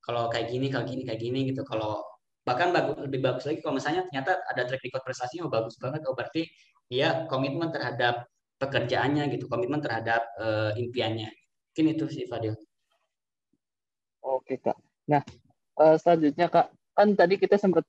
[0.04, 1.64] kalau kayak gini, kalau gini, kayak gini gitu.
[1.64, 2.04] Kalau
[2.46, 6.04] bahkan bagus, lebih bagus lagi kalau misalnya ternyata ada track record prestasinya oh, bagus banget,
[6.04, 6.46] oh berarti
[6.86, 8.28] dia komitmen terhadap
[8.60, 11.32] pekerjaannya gitu, komitmen terhadap uh, impiannya.
[11.72, 12.54] Mungkin itu sih Fadil.
[14.20, 14.76] Oke kak.
[15.08, 15.24] Nah
[15.80, 17.84] uh, selanjutnya kak kan tadi kita sempat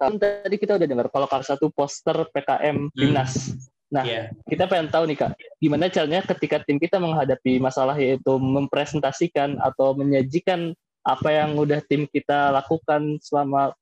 [0.00, 2.96] kan tadi kita udah dengar kalau salah satu poster PKM hmm.
[2.96, 3.54] Timnas.
[3.54, 3.58] Hmm.
[3.90, 4.30] Nah, yeah.
[4.46, 9.98] kita pengen tahu nih Kak, gimana caranya ketika tim kita menghadapi masalah yaitu mempresentasikan atau
[9.98, 13.74] menyajikan apa yang udah tim kita lakukan selama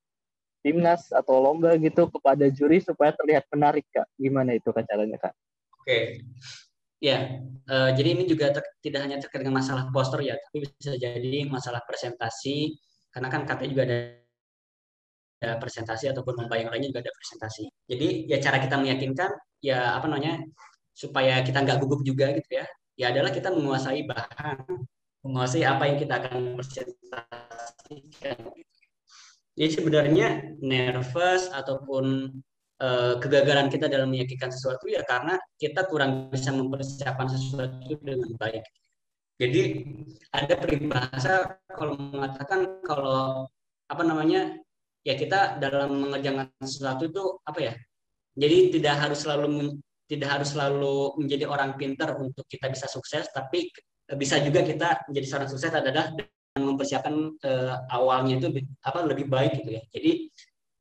[0.64, 4.08] timnas atau lomba gitu kepada juri supaya terlihat menarik Kak.
[4.16, 5.36] Gimana itu Kak caranya Kak?
[5.76, 5.84] Oke.
[5.84, 6.04] Okay.
[6.98, 7.38] Ya,
[7.70, 8.50] uh, jadi ini juga
[8.82, 12.74] tidak hanya terkait dengan masalah poster ya, tapi bisa jadi masalah presentasi
[13.14, 13.98] karena kan katanya juga ada
[15.38, 17.64] ada presentasi ataupun lomba yang lainnya juga ada presentasi.
[17.86, 19.30] Jadi ya cara kita meyakinkan
[19.62, 20.42] ya apa namanya
[20.94, 22.66] supaya kita nggak gugup juga gitu ya.
[22.98, 24.66] Ya adalah kita menguasai bahan,
[25.22, 28.38] menguasai apa yang kita akan presentasikan.
[29.58, 30.26] Jadi sebenarnya
[30.62, 32.34] nervous ataupun
[32.82, 38.66] uh, kegagalan kita dalam meyakinkan sesuatu ya karena kita kurang bisa mempersiapkan sesuatu dengan baik.
[39.38, 39.62] Jadi
[40.34, 43.46] ada peribahasa kalau mengatakan kalau
[43.86, 44.58] apa namanya
[45.08, 47.74] ya kita dalam mengerjakan sesuatu itu apa ya?
[48.36, 53.72] Jadi tidak harus selalu tidak harus selalu menjadi orang pintar untuk kita bisa sukses tapi
[54.16, 58.48] bisa juga kita menjadi seorang sukses adalah dengan mempersiapkan uh, awalnya itu
[58.84, 59.82] apa lebih baik gitu ya.
[59.92, 60.12] Jadi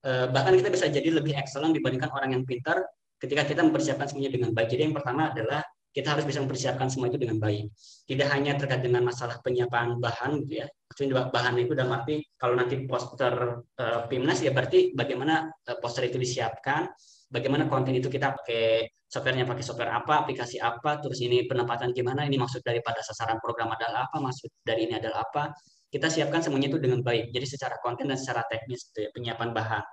[0.07, 2.84] uh, bahkan kita bisa jadi lebih excellent dibandingkan orang yang pintar
[3.19, 4.71] ketika kita mempersiapkan semuanya dengan baik.
[4.71, 5.63] Jadi yang pertama adalah
[5.97, 7.73] kita harus bisa mempersiapkan semua itu dengan baik.
[8.05, 10.69] Tidak hanya terkait dengan masalah penyiapan bahan gitu ya.
[10.69, 13.33] Maksudnya bahan itu dalam arti kalau nanti poster
[13.65, 16.85] uh, PIMNAS ya berarti bagaimana uh, poster itu disiapkan,
[17.33, 22.29] bagaimana konten itu kita pakai softwarenya pakai software apa, aplikasi apa, terus ini penempatan gimana,
[22.29, 25.49] ini maksud daripada sasaran program adalah apa, maksud dari ini adalah apa.
[25.89, 27.31] Kita siapkan semuanya itu dengan baik.
[27.31, 29.83] Jadi secara konten dan secara teknis gitu ya, penyiapan bahan.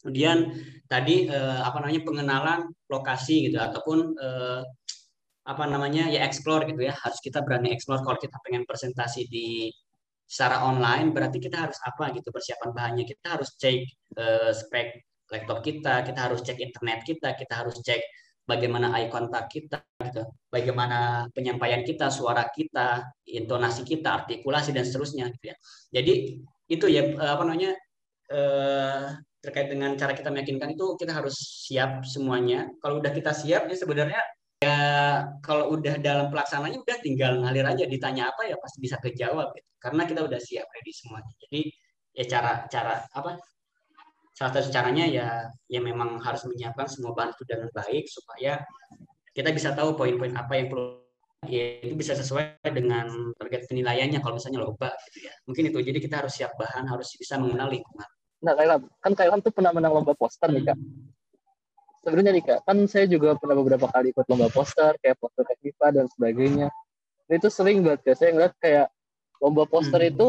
[0.00, 0.56] Kemudian
[0.88, 4.60] tadi eh, apa namanya pengenalan lokasi gitu ataupun eh,
[5.46, 6.94] apa namanya ya explore gitu ya.
[6.96, 8.02] Harus kita berani explore.
[8.04, 9.70] Kalau kita pengen presentasi di
[10.30, 13.04] secara online berarti kita harus apa gitu persiapan bahannya.
[13.08, 13.78] Kita harus cek
[14.20, 18.02] uh, spek laptop kita kita harus cek internet kita kita harus cek
[18.50, 25.30] bagaimana eye contact kita gitu bagaimana penyampaian kita suara kita intonasi kita artikulasi dan seterusnya
[25.38, 25.56] gitu ya.
[25.94, 27.72] Jadi itu ya eh, apa namanya
[28.34, 32.68] uh, terkait dengan cara kita meyakinkan itu kita harus siap semuanya.
[32.82, 34.20] Kalau udah kita siap ya sebenarnya
[34.60, 34.76] ya
[35.40, 39.68] kalau udah dalam pelaksananya udah tinggal ngalir aja ditanya apa ya pasti bisa kejawab gitu.
[39.80, 41.32] karena kita udah siap ready semuanya.
[41.48, 41.60] Jadi
[42.12, 43.40] ya cara cara apa
[44.36, 48.60] salah satu caranya ya ya memang harus menyiapkan semua bahan itu dengan baik supaya
[49.32, 51.00] kita bisa tahu poin-poin apa yang perlu
[51.48, 55.32] ya itu bisa sesuai dengan target penilaiannya kalau misalnya lomba gitu ya.
[55.48, 55.78] Mungkin itu.
[55.80, 58.08] Jadi kita harus siap bahan harus bisa mengenal lingkungan.
[58.44, 60.76] Nah Kailan kan Kailan tuh pernah menang lomba poster nih kak.
[60.76, 61.16] Hmm
[62.04, 65.86] sebenarnya nih kak, kan saya juga pernah beberapa kali ikut lomba poster, kayak poster FIFA
[66.00, 66.68] dan sebagainya.
[67.28, 68.86] Dan itu sering banget kak, saya ngeliat kayak
[69.40, 70.10] lomba poster hmm.
[70.16, 70.28] itu,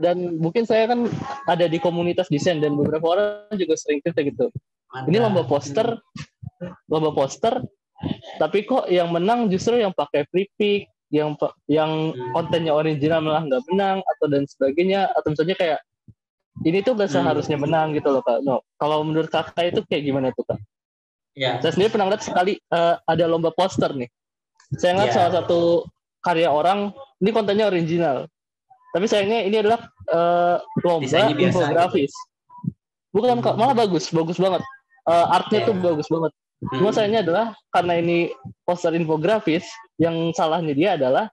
[0.00, 1.04] dan mungkin saya kan
[1.44, 4.48] ada di komunitas desain dan beberapa orang juga sering cerita gitu.
[4.90, 5.08] Mantap.
[5.12, 5.86] Ini lomba poster,
[6.88, 7.54] lomba poster,
[8.40, 11.36] tapi kok yang menang justru yang pakai free pick, yang
[11.68, 12.32] yang hmm.
[12.32, 15.80] kontennya original malah nggak menang atau dan sebagainya atau misalnya kayak
[16.66, 17.64] ini tuh gak seharusnya hmm.
[17.64, 18.44] menang gitu loh kak.
[18.44, 20.58] No, kalau menurut kakak itu kayak gimana tuh kak?
[21.38, 21.56] Ya.
[21.62, 24.10] Saya sendiri pernah lihat sekali uh, ada lomba poster nih.
[24.76, 25.16] Saya ngeliat ya.
[25.16, 25.86] salah satu
[26.20, 26.92] karya orang
[27.22, 28.28] ini kontennya original.
[28.90, 32.12] Tapi sayangnya ini adalah uh, lomba infografis.
[33.10, 34.62] Bukan kak, malah bagus, bagus banget.
[35.06, 35.68] Uh, artnya yeah.
[35.70, 36.32] tuh bagus banget.
[36.60, 36.76] Hmm.
[36.76, 38.18] Cuma sayangnya adalah karena ini
[38.68, 39.64] poster infografis,
[39.96, 41.32] yang salahnya dia adalah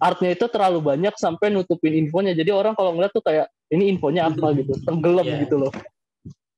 [0.00, 2.32] artnya itu terlalu banyak sampai nutupin infonya.
[2.36, 5.40] Jadi orang kalau ngeliat tuh kayak ini infonya apa gitu, tenggelam yeah.
[5.44, 5.72] gitu loh.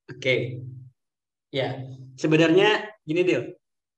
[0.08, 0.18] Oke.
[0.18, 0.40] Okay.
[1.52, 1.84] Ya,
[2.16, 3.42] sebenarnya gini Dil,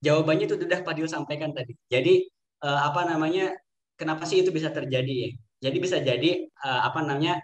[0.03, 1.79] jawabannya itu sudah Padil sampaikan tadi.
[1.87, 2.27] Jadi
[2.67, 3.55] uh, apa namanya?
[3.95, 5.31] Kenapa sih itu bisa terjadi ya?
[5.71, 7.39] Jadi bisa jadi uh, apa namanya?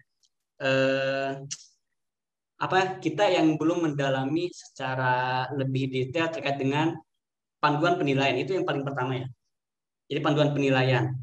[0.59, 1.47] Uh,
[2.61, 6.93] apa kita yang belum mendalami secara lebih detail terkait dengan
[7.57, 9.27] panduan penilaian itu yang paling pertama ya.
[10.11, 11.15] Jadi panduan penilaian.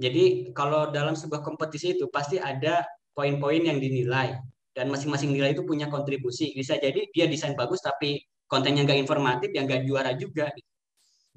[0.00, 4.32] Jadi kalau dalam sebuah kompetisi itu pasti ada poin-poin yang dinilai
[4.72, 6.56] dan masing-masing nilai itu punya kontribusi.
[6.56, 8.16] Bisa jadi dia desain bagus tapi
[8.48, 10.48] kontennya nggak informatif, yang nggak juara juga.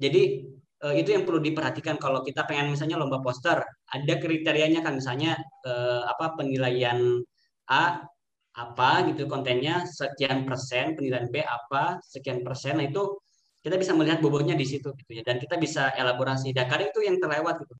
[0.00, 0.22] Jadi
[0.80, 3.60] eh, itu yang perlu diperhatikan kalau kita pengen misalnya lomba poster,
[3.92, 5.36] ada kriterianya kan misalnya
[5.68, 7.20] eh, apa penilaian
[7.68, 8.00] A
[8.54, 12.80] apa gitu kontennya sekian persen, penilaian B apa sekian persen.
[12.80, 13.18] Nah itu
[13.64, 16.54] kita bisa melihat bobotnya di situ gitu ya dan kita bisa elaborasi.
[16.56, 17.74] Dan kadang itu yang terlewat gitu.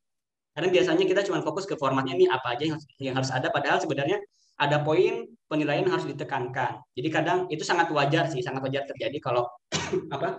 [0.54, 2.64] Karena biasanya kita cuma fokus ke formatnya ini apa aja
[3.02, 4.22] yang, harus ada padahal sebenarnya
[4.54, 6.78] ada poin penilaian harus ditekankan.
[6.94, 9.50] Jadi kadang itu sangat wajar sih, sangat wajar terjadi kalau
[10.14, 10.38] apa?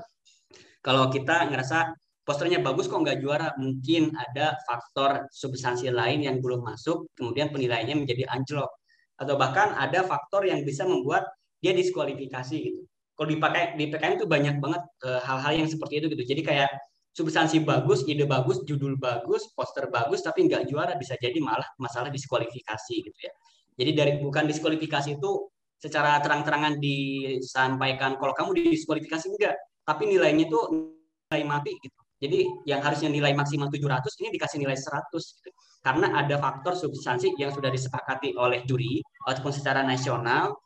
[0.79, 1.91] Kalau kita ngerasa
[2.23, 8.07] posternya bagus kok nggak juara, mungkin ada faktor substansi lain yang belum masuk, kemudian penilaiannya
[8.07, 8.71] menjadi anjlok
[9.15, 11.27] atau bahkan ada faktor yang bisa membuat
[11.63, 12.81] dia diskualifikasi gitu.
[13.15, 16.23] Kalau dipakai di PKM itu banyak banget eh, hal-hal uh, yang seperti itu gitu.
[16.35, 16.69] Jadi kayak
[17.15, 22.11] substansi bagus, ide bagus, judul bagus, poster bagus, tapi nggak juara bisa jadi malah masalah
[22.11, 23.31] diskualifikasi gitu ya.
[23.79, 25.31] Jadi dari bukan diskualifikasi itu
[25.79, 29.55] secara terang-terangan disampaikan kalau kamu didiskualifikasi enggak,
[29.87, 30.59] tapi nilainya itu
[31.31, 31.99] nilai mati gitu.
[32.19, 35.49] Jadi yang harusnya nilai maksimal 700 ini dikasih nilai 100 gitu
[35.85, 40.57] karena ada faktor substansi yang sudah disepakati oleh juri ataupun secara nasional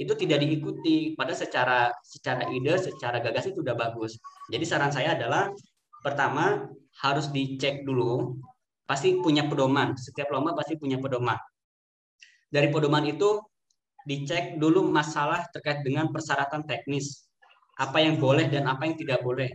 [0.00, 4.16] itu tidak diikuti pada secara secara ide secara gagasan itu sudah bagus
[4.48, 5.52] jadi saran saya adalah
[6.04, 6.68] pertama
[7.00, 8.36] harus dicek dulu
[8.84, 9.96] pasti punya pedoman.
[9.96, 11.40] Setiap lomba pasti punya pedoman.
[12.52, 13.40] Dari pedoman itu
[14.04, 17.24] dicek dulu masalah terkait dengan persyaratan teknis.
[17.80, 19.48] Apa yang boleh dan apa yang tidak boleh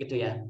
[0.00, 0.40] gitu ya.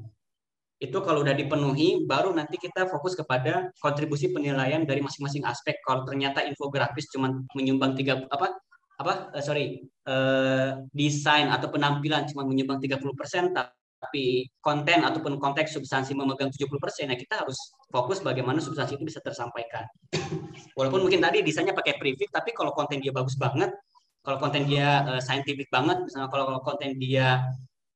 [0.81, 5.77] Itu kalau udah dipenuhi baru nanti kita fokus kepada kontribusi penilaian dari masing-masing aspek.
[5.85, 8.57] Kalau ternyata infografis cuma menyumbang tiga apa
[8.97, 13.53] apa uh, sorry uh, desain atau penampilan cuma menyumbang 30%
[14.01, 16.73] tapi konten ataupun konteks substansi memegang 70%
[17.13, 19.85] ya kita harus fokus bagaimana substansi itu bisa tersampaikan.
[20.79, 23.69] Walaupun mungkin tadi desainnya pakai prefix tapi kalau konten dia bagus banget
[24.25, 27.45] kalau konten dia uh, scientific banget misalnya kalau, kalau konten dia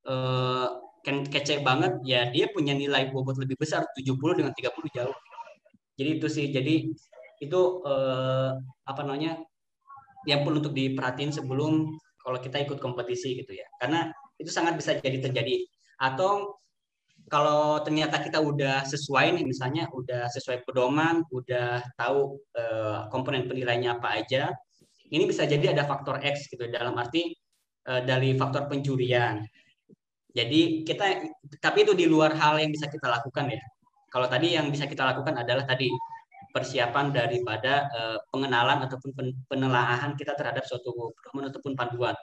[0.09, 0.69] uh,
[1.05, 5.17] kece banget ya dia punya nilai bobot lebih besar 70 dengan 30 jauh.
[6.01, 6.91] Jadi itu sih jadi
[7.45, 8.51] itu eh,
[8.89, 9.37] apa namanya
[10.25, 11.93] yang perlu untuk diperhatiin sebelum
[12.25, 13.69] kalau kita ikut kompetisi gitu ya.
[13.77, 14.09] Karena
[14.41, 15.61] itu sangat bisa jadi terjadi
[16.01, 16.59] atau
[17.33, 23.97] kalau ternyata kita udah sesuai nih misalnya udah sesuai pedoman udah tahu eh, komponen penilainya
[23.97, 24.53] apa aja
[25.09, 27.33] ini bisa jadi ada faktor X gitu dalam arti
[27.89, 29.41] eh, dari faktor penjurian
[30.35, 31.07] jadi kita
[31.63, 33.63] tapi itu di luar hal yang bisa kita lakukan ya.
[34.11, 35.87] Kalau tadi yang bisa kita lakukan adalah tadi
[36.51, 39.11] persiapan daripada uh, pengenalan ataupun
[39.47, 42.15] penelaahan kita terhadap suatu pedoman ataupun panduan.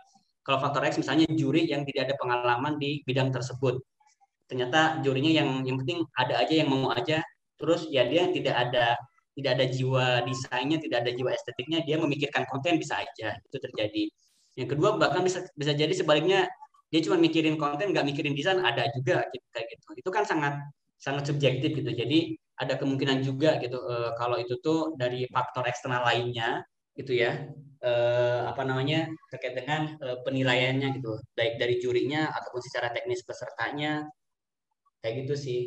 [0.41, 3.77] Kalau faktor X misalnya juri yang tidak ada pengalaman di bidang tersebut.
[4.49, 7.23] Ternyata jurinya yang yang penting ada aja yang mau aja,
[7.55, 8.97] terus ya dia tidak ada
[9.37, 14.03] tidak ada jiwa desainnya, tidak ada jiwa estetiknya, dia memikirkan konten bisa aja itu terjadi.
[14.59, 16.51] Yang kedua bahkan bisa bisa jadi sebaliknya
[16.91, 20.59] dia cuma mikirin konten nggak mikirin desain ada juga gitu, kayak gitu itu kan sangat
[20.99, 26.03] sangat subjektif gitu jadi ada kemungkinan juga gitu e, kalau itu tuh dari faktor eksternal
[26.03, 26.61] lainnya
[27.01, 27.49] gitu ya.
[27.81, 27.91] E,
[28.45, 31.17] apa namanya terkait dengan e, penilaiannya gitu.
[31.33, 34.05] Baik dari jurinya ataupun secara teknis pesertanya.
[35.01, 35.61] Kayak gitu sih.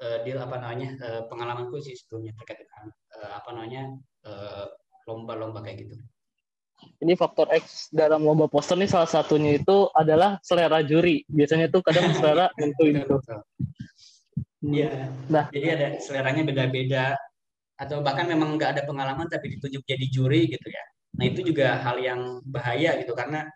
[0.00, 3.82] E, deal apa namanya e, pengalamanku sih sebelumnya terkait dengan e, apa namanya
[5.08, 5.96] lomba-lomba kayak gitu.
[7.00, 11.24] Ini faktor X dalam lomba poster nih salah satunya itu adalah selera juri.
[11.28, 13.16] Biasanya tuh kadang selera tentuin itu.
[14.60, 15.08] Iya.
[15.32, 17.16] Nah, jadi ada seleranya beda-beda
[17.80, 20.84] atau bahkan memang nggak ada pengalaman tapi ditunjuk jadi juri gitu ya.
[21.16, 23.48] Nah itu juga hal yang bahaya gitu karena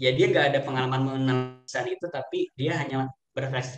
[0.00, 3.12] ya dia nggak ada pengalaman mengenal itu tapi dia hanya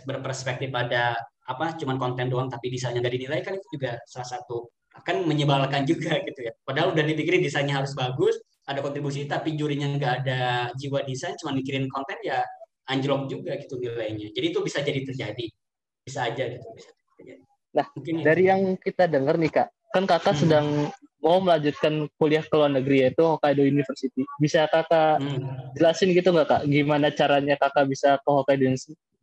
[0.07, 4.71] berperspektif pada apa cuman konten doang tapi desainnya nggak dinilai kan itu juga salah satu
[4.95, 6.55] akan menyebalkan juga gitu ya.
[6.63, 10.41] Padahal udah dipikirin desainnya harus bagus, ada kontribusi tapi jurinya nggak ada
[10.73, 12.41] jiwa desain cuma mikirin konten ya
[12.89, 15.45] anjlok juga gitu nilainya jadi itu bisa jadi terjadi
[16.05, 17.45] bisa aja gitu bisa terjadi.
[17.75, 18.49] Nah Mungkin dari itu.
[18.49, 20.41] yang kita dengar nih kak kan kakak hmm.
[20.41, 20.67] sedang
[21.19, 25.75] mau melanjutkan kuliah ke luar negeri yaitu Hokkaido University bisa kakak hmm.
[25.75, 28.71] jelasin gitu nggak kak gimana caranya kakak bisa ke Hokkaido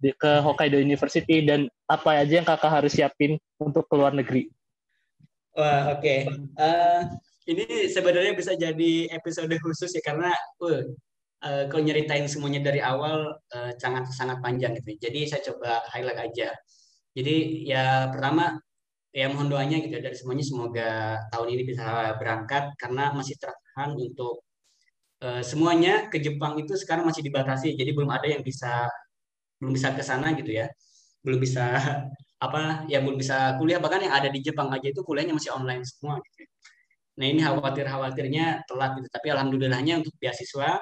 [0.03, 4.53] ke Hokkaido University dan apa aja yang kakak harus siapin untuk ke luar negeri
[5.53, 6.01] Wah, oke.
[6.01, 6.19] Okay.
[6.57, 7.01] Uh, eh,
[7.53, 10.33] ini sebenarnya bisa jadi episode khusus ya karena
[10.65, 10.81] uh,
[11.45, 14.97] uh, kalau nyeritain semuanya dari awal uh, sangat sangat panjang gitu.
[14.97, 16.57] Jadi saya coba highlight aja.
[17.13, 18.57] Jadi ya pertama
[19.13, 20.91] ya mohon doanya gitu ya, dari semuanya semoga
[21.29, 24.41] tahun ini bisa berangkat karena masih tertahan untuk
[25.21, 27.77] uh, semuanya ke Jepang itu sekarang masih dibatasi.
[27.77, 28.89] Jadi belum ada yang bisa
[29.61, 30.67] belum bisa ke sana gitu ya.
[31.25, 31.65] Belum bisa
[32.45, 35.85] apa ya belum bisa kuliah bahkan yang ada di Jepang aja itu kuliahnya masih online
[35.87, 36.43] semua gitu.
[37.21, 39.09] Nah ini khawatir-khawatirnya telat gitu.
[39.13, 40.81] Tapi alhamdulillahnya untuk beasiswa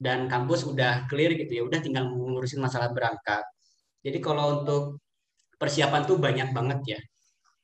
[0.00, 3.44] dan kampus udah clear gitu ya, udah tinggal ngurusin masalah berangkat.
[4.00, 4.98] Jadi kalau untuk
[5.60, 7.00] persiapan tuh banyak banget ya.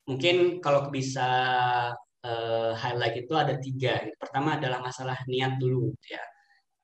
[0.05, 1.27] Mungkin kalau bisa
[2.21, 4.05] uh, highlight itu ada tiga.
[4.21, 6.21] Pertama adalah masalah niat dulu ya.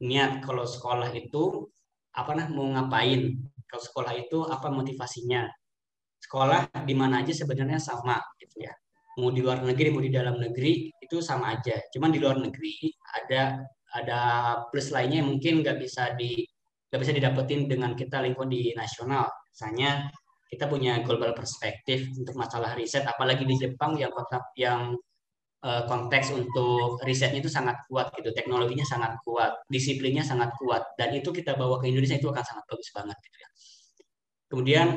[0.03, 1.69] Niat kalau sekolah itu
[2.17, 3.37] apa nah mau ngapain?
[3.69, 5.45] Kalau sekolah itu apa motivasinya?
[6.19, 8.73] Sekolah di mana aja sebenarnya sama gitu ya.
[9.21, 11.77] Mau di luar negeri mau di dalam negeri itu sama aja.
[11.93, 12.89] Cuman di luar negeri
[13.21, 13.61] ada
[13.93, 14.19] ada
[14.73, 16.41] plus lainnya yang mungkin nggak bisa di
[16.89, 19.29] nggak bisa didapetin dengan kita lingkup di nasional.
[19.53, 20.09] Misalnya
[20.53, 24.13] kita punya global perspektif untuk masalah riset, apalagi di Jepang yang
[24.53, 24.93] yang
[25.65, 31.09] uh, konteks untuk risetnya itu sangat kuat gitu, teknologinya sangat kuat, disiplinnya sangat kuat, dan
[31.17, 33.49] itu kita bawa ke Indonesia itu akan sangat bagus banget gitu ya.
[34.53, 34.87] Kemudian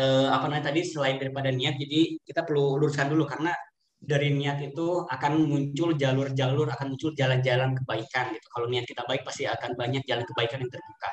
[0.00, 3.52] uh, apa namanya tadi selain daripada niat, jadi kita perlu luruskan dulu karena
[4.00, 8.46] dari niat itu akan muncul jalur-jalur, akan muncul jalan-jalan kebaikan gitu.
[8.48, 11.10] Kalau niat kita baik pasti akan banyak jalan kebaikan yang terbuka.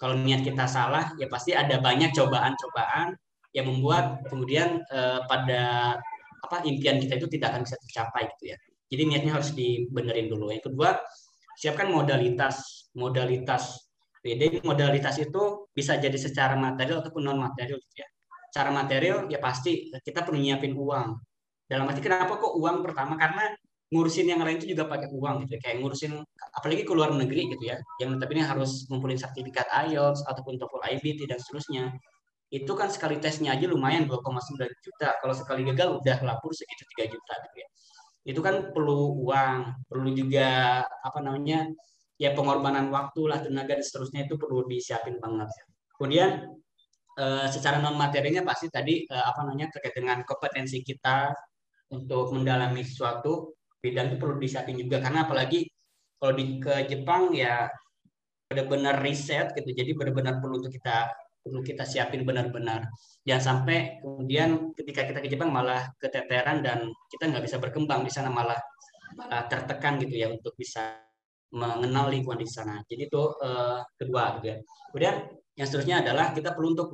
[0.00, 3.12] Kalau niat kita salah, ya pasti ada banyak cobaan-cobaan
[3.52, 5.94] yang membuat kemudian eh, pada
[6.40, 8.56] apa impian kita itu tidak akan bisa tercapai gitu ya.
[8.90, 10.48] Jadi niatnya harus dibenerin dulu.
[10.50, 10.96] Yang kedua,
[11.60, 12.88] siapkan modalitas.
[12.96, 13.76] Modalitas.
[14.24, 18.08] Jadi modalitas itu bisa jadi secara material ataupun non material gitu ya.
[18.50, 21.08] Cara material ya pasti kita perlu nyiapin uang
[21.70, 23.46] dalam arti kenapa kok uang pertama karena
[23.90, 25.60] ngurusin yang lain itu juga pakai uang gitu ya.
[25.66, 26.12] kayak ngurusin
[26.54, 27.76] apalagi ke luar negeri gitu ya.
[27.98, 31.84] Yang tapi ini harus ngumpulin sertifikat IELTS ataupun TOEFL IBT dan seterusnya.
[32.54, 34.22] Itu kan sekali tesnya aja lumayan 2,9
[34.82, 35.18] juta.
[35.18, 37.68] Kalau sekali gagal udah lapor segitu 3 juta gitu ya.
[38.30, 41.66] Itu kan perlu uang perlu juga apa namanya
[42.14, 45.50] ya pengorbanan waktu lah tenaga dan seterusnya itu perlu disiapin banget.
[45.98, 46.46] Kemudian
[47.18, 51.34] eh, secara non materinya pasti tadi eh, apa namanya terkait dengan kompetensi kita
[51.90, 55.66] untuk mendalami sesuatu bidang itu perlu disiapin juga karena apalagi
[56.20, 57.68] kalau di ke Jepang ya
[58.50, 59.70] benar-benar riset gitu.
[59.72, 61.08] Jadi benar-benar perlu untuk kita
[61.40, 62.84] perlu kita siapin benar-benar.
[63.24, 68.12] Jangan sampai kemudian ketika kita ke Jepang malah keteteran dan kita nggak bisa berkembang di
[68.12, 68.60] sana malah,
[69.16, 71.00] malah tertekan gitu ya untuk bisa
[71.50, 72.78] mengenal lingkungan di sana.
[72.84, 74.56] Jadi itu uh, kedua gitu ya.
[74.92, 75.14] Kemudian
[75.56, 76.92] yang seterusnya adalah kita perlu untuk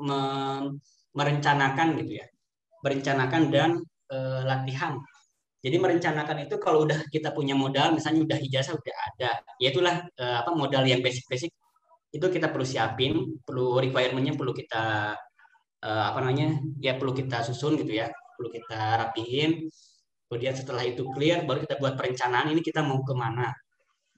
[1.12, 2.26] merencanakan gitu ya.
[2.86, 3.70] Merencanakan dan
[4.14, 4.96] uh, latihan.
[5.66, 10.06] Jadi merencanakan itu kalau udah kita punya modal, misalnya udah ijazah udah ada, ya itulah
[10.14, 11.50] uh, apa modal yang basic-basic
[12.14, 15.18] itu kita perlu siapin, perlu requirementnya perlu kita
[15.82, 18.06] uh, apa namanya ya perlu kita susun gitu ya,
[18.38, 19.66] perlu kita rapihin.
[20.30, 23.50] Kemudian setelah itu clear, baru kita buat perencanaan ini kita mau ke mana.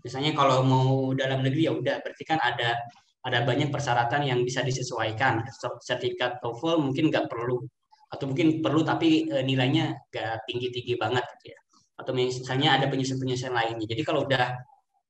[0.05, 2.77] Misalnya kalau mau dalam negeri ya udah, berarti kan ada
[3.25, 5.49] ada banyak persyaratan yang bisa disesuaikan.
[5.81, 7.65] Sertifikat TOEFL mungkin nggak perlu
[8.09, 11.59] atau mungkin perlu tapi e, nilainya gak tinggi-tinggi banget gitu ya.
[11.99, 13.87] Atau misalnya ada penyusuan-penyusuan lainnya.
[13.87, 14.57] Jadi kalau udah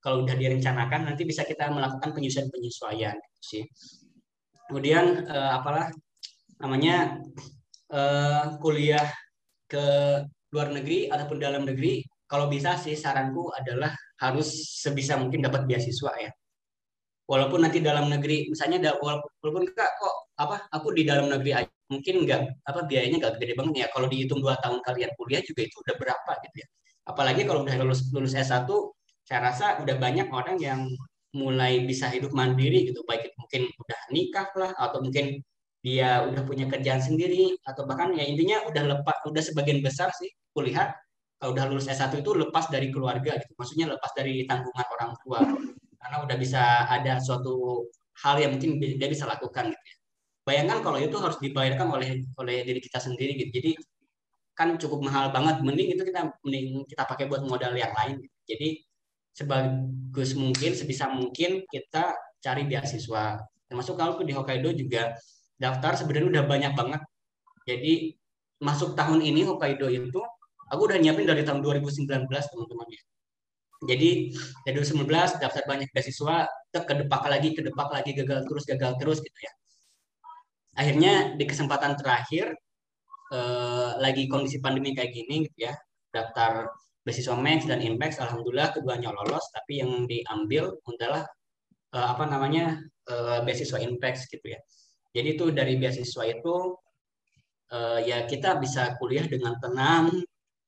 [0.02, 3.64] kalau udah direncanakan nanti bisa kita melakukan penyusuan-penyesuaian gitu sih.
[4.66, 5.90] Kemudian e, apalah
[6.58, 7.22] namanya
[7.86, 8.00] e,
[8.58, 9.06] kuliah
[9.68, 9.84] ke
[10.50, 14.48] luar negeri ataupun dalam negeri kalau bisa sih saranku adalah harus
[14.82, 16.30] sebisa mungkin dapat beasiswa ya.
[17.28, 22.14] Walaupun nanti dalam negeri misalnya walaupun kak kok apa aku di dalam negeri aja mungkin
[22.28, 23.86] nggak apa biayanya nggak gede banget ya.
[23.92, 26.68] Kalau dihitung dua tahun kalian kuliah juga itu udah berapa gitu ya.
[27.08, 28.68] Apalagi kalau udah lulus lulus S1
[29.24, 30.80] saya rasa udah banyak orang yang
[31.36, 33.00] mulai bisa hidup mandiri gitu.
[33.08, 35.40] Baik itu mungkin udah nikah lah atau mungkin
[35.80, 40.28] dia udah punya kerjaan sendiri atau bahkan ya intinya udah lepas udah sebagian besar sih
[40.50, 40.90] kuliah
[41.38, 43.52] kalau udah lulus S1 itu lepas dari keluarga gitu.
[43.56, 45.40] Maksudnya lepas dari tanggungan orang tua.
[45.98, 47.86] Karena udah bisa ada suatu
[48.22, 49.97] hal yang mungkin dia bisa lakukan gitu ya
[50.48, 53.52] bayangkan kalau itu harus dibayarkan oleh oleh diri kita sendiri gitu.
[53.52, 53.70] Jadi
[54.56, 55.60] kan cukup mahal banget.
[55.60, 58.36] Mending itu kita mending kita pakai buat modal yang lain gitu.
[58.48, 58.68] jadi
[59.36, 63.44] sebagus mungkin sebisa mungkin kita cari beasiswa.
[63.68, 65.12] Termasuk kalau di Hokkaido juga
[65.60, 67.02] daftar sebenarnya udah banyak banget.
[67.68, 68.16] Jadi
[68.64, 70.20] masuk tahun ini Hokkaido itu
[70.72, 73.02] aku udah nyiapin dari tahun 2019 teman-teman ya.
[73.94, 74.10] Jadi
[74.66, 79.18] dari 2019 daftar banyak beasiswa ke depak lagi ke depak lagi gagal terus gagal terus
[79.22, 79.52] gitu ya
[80.78, 82.54] akhirnya di kesempatan terakhir
[83.34, 85.74] eh, lagi kondisi pandemi kayak gini gitu ya
[86.14, 86.70] daftar
[87.02, 91.26] beasiswa Max dan Impact alhamdulillah keduanya lolos tapi yang diambil adalah
[91.94, 94.60] uh, apa namanya uh, beasiswa impact gitu ya.
[95.16, 96.76] Jadi itu dari beasiswa itu
[97.72, 100.12] uh, ya kita bisa kuliah dengan tenang,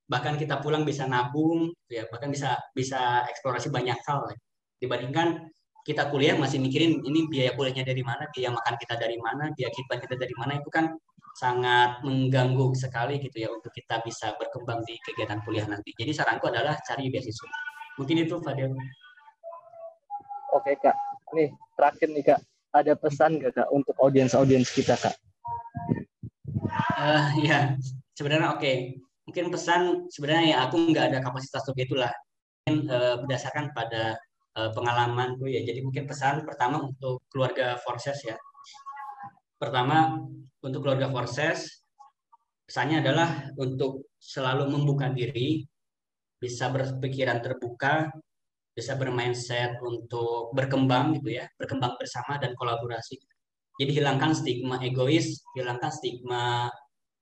[0.08, 4.24] bahkan kita pulang bisa nabung, ya bahkan bisa bisa eksplorasi banyak hal.
[4.32, 4.38] Ya.
[4.80, 5.44] Dibandingkan
[5.90, 9.74] kita kuliah masih mikirin ini biaya kuliahnya dari mana, biaya makan kita dari mana, biaya
[9.74, 10.94] kita kita dari mana itu kan
[11.34, 15.90] sangat mengganggu sekali gitu ya untuk kita bisa berkembang di kegiatan kuliah nanti.
[15.98, 17.50] Jadi saranku adalah cari beasiswa.
[17.98, 18.70] Mungkin itu Fadil.
[20.54, 20.94] Oke kak,
[21.34, 22.40] nih terakhir nih kak,
[22.70, 25.14] ada pesan gak kak untuk audiens-audiens kita kak?
[26.98, 27.74] Uh, ya,
[28.14, 28.62] sebenarnya oke.
[28.62, 28.76] Okay.
[29.26, 32.10] Mungkin pesan sebenarnya ya aku nggak ada kapasitas untuk itulah.
[32.66, 34.18] Mungkin uh, berdasarkan pada
[34.60, 35.64] uh, pengalamanku ya.
[35.64, 38.36] Jadi mungkin pesan pertama untuk keluarga Forces ya.
[39.56, 40.20] Pertama
[40.60, 41.80] untuk keluarga Forces
[42.68, 45.64] pesannya adalah untuk selalu membuka diri,
[46.36, 48.12] bisa berpikiran terbuka,
[48.70, 53.18] bisa bermindset untuk berkembang gitu ya, berkembang bersama dan kolaborasi.
[53.80, 56.68] Jadi hilangkan stigma egois, hilangkan stigma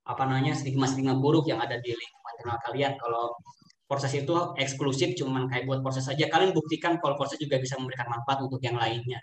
[0.09, 2.93] apa namanya stigma-stigma buruk yang ada di lingkungan internal kalian.
[2.99, 3.25] Kalau
[3.89, 8.05] proses itu eksklusif cuman kayak buat proses saja, kalian buktikan kalau proses juga bisa memberikan
[8.05, 9.17] manfaat untuk yang lainnya.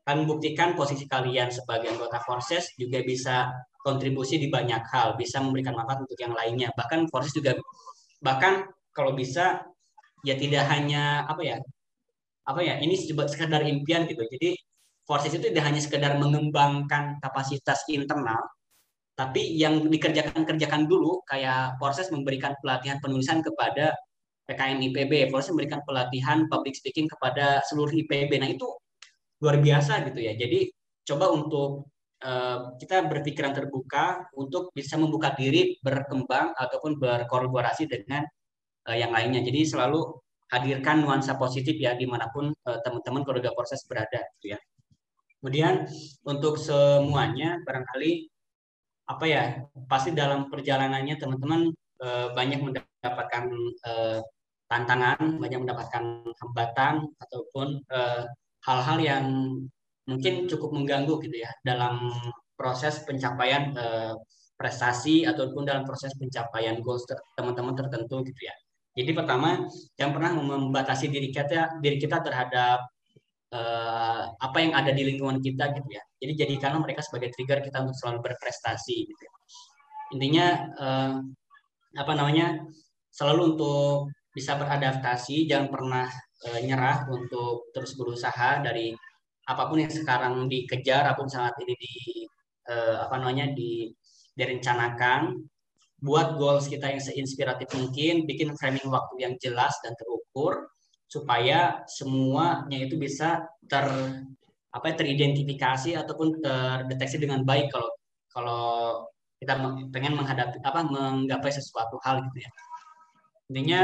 [0.00, 3.52] Kalian buktikan posisi kalian sebagai anggota Forces juga bisa
[3.84, 6.72] kontribusi di banyak hal, bisa memberikan manfaat untuk yang lainnya.
[6.72, 7.60] Bahkan Forces juga
[8.24, 8.64] bahkan
[8.96, 9.60] kalau bisa
[10.24, 11.56] ya tidak hanya apa ya
[12.44, 14.56] apa ya ini sekedar impian gitu jadi
[15.08, 18.40] forces itu tidak hanya sekedar mengembangkan kapasitas internal
[19.20, 23.92] tapi yang dikerjakan kerjakan dulu kayak proses memberikan pelatihan penulisan kepada
[24.48, 28.40] PKN IPB, proses memberikan pelatihan public speaking kepada seluruh IPB.
[28.40, 28.64] Nah itu
[29.44, 30.32] luar biasa gitu ya.
[30.32, 30.72] Jadi
[31.04, 31.92] coba untuk
[32.24, 38.24] uh, kita berpikiran terbuka untuk bisa membuka diri berkembang ataupun berkolaborasi dengan
[38.88, 39.44] uh, yang lainnya.
[39.44, 40.16] Jadi selalu
[40.48, 44.58] hadirkan nuansa positif ya di mana pun uh, teman-teman keluarga proses berada gitu ya.
[45.44, 45.84] Kemudian
[46.24, 48.39] untuk semuanya barangkali
[49.10, 49.44] apa ya
[49.90, 53.44] pasti dalam perjalanannya teman-teman uh, banyak mendapatkan
[53.82, 54.22] uh,
[54.70, 57.82] tantangan, banyak mendapatkan hambatan ataupun
[58.62, 59.26] hal-hal uh, yang
[60.06, 62.06] mungkin cukup mengganggu gitu ya dalam
[62.54, 64.14] proses pencapaian uh,
[64.54, 68.54] prestasi ataupun dalam proses pencapaian goals teman-teman tertentu gitu ya.
[68.92, 69.64] Jadi pertama,
[69.96, 72.84] yang pernah membatasi diri kita diri kita terhadap
[73.54, 76.04] uh, apa yang ada di lingkungan kita gitu ya.
[76.20, 79.22] Jadi jadikanlah mereka sebagai trigger kita untuk selalu berprestasi gitu.
[79.24, 79.32] Ya.
[80.14, 81.16] Intinya uh,
[81.96, 82.60] apa namanya?
[83.10, 86.06] selalu untuk bisa beradaptasi, jangan pernah
[86.46, 88.94] uh, nyerah untuk terus berusaha dari
[89.50, 91.94] apa pun yang sekarang dikejar, apa pun saat ini di
[92.70, 93.90] uh, apa namanya di
[94.38, 95.42] direncanakan
[96.00, 100.70] buat goals kita yang seinspiratif mungkin, bikin framing waktu yang jelas dan terukur
[101.10, 103.84] supaya semuanya itu bisa ter
[104.70, 107.90] apa ya, teridentifikasi ataupun terdeteksi dengan baik kalau
[108.30, 108.62] kalau
[109.42, 109.56] kita
[109.90, 112.50] pengen menghadapi apa menggapai sesuatu hal gitu ya.
[113.50, 113.80] Intinya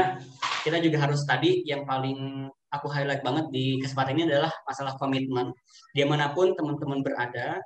[0.63, 5.51] kita juga harus tadi yang paling aku highlight banget di kesempatan ini adalah masalah komitmen.
[5.91, 7.59] Di mana pun teman-teman berada,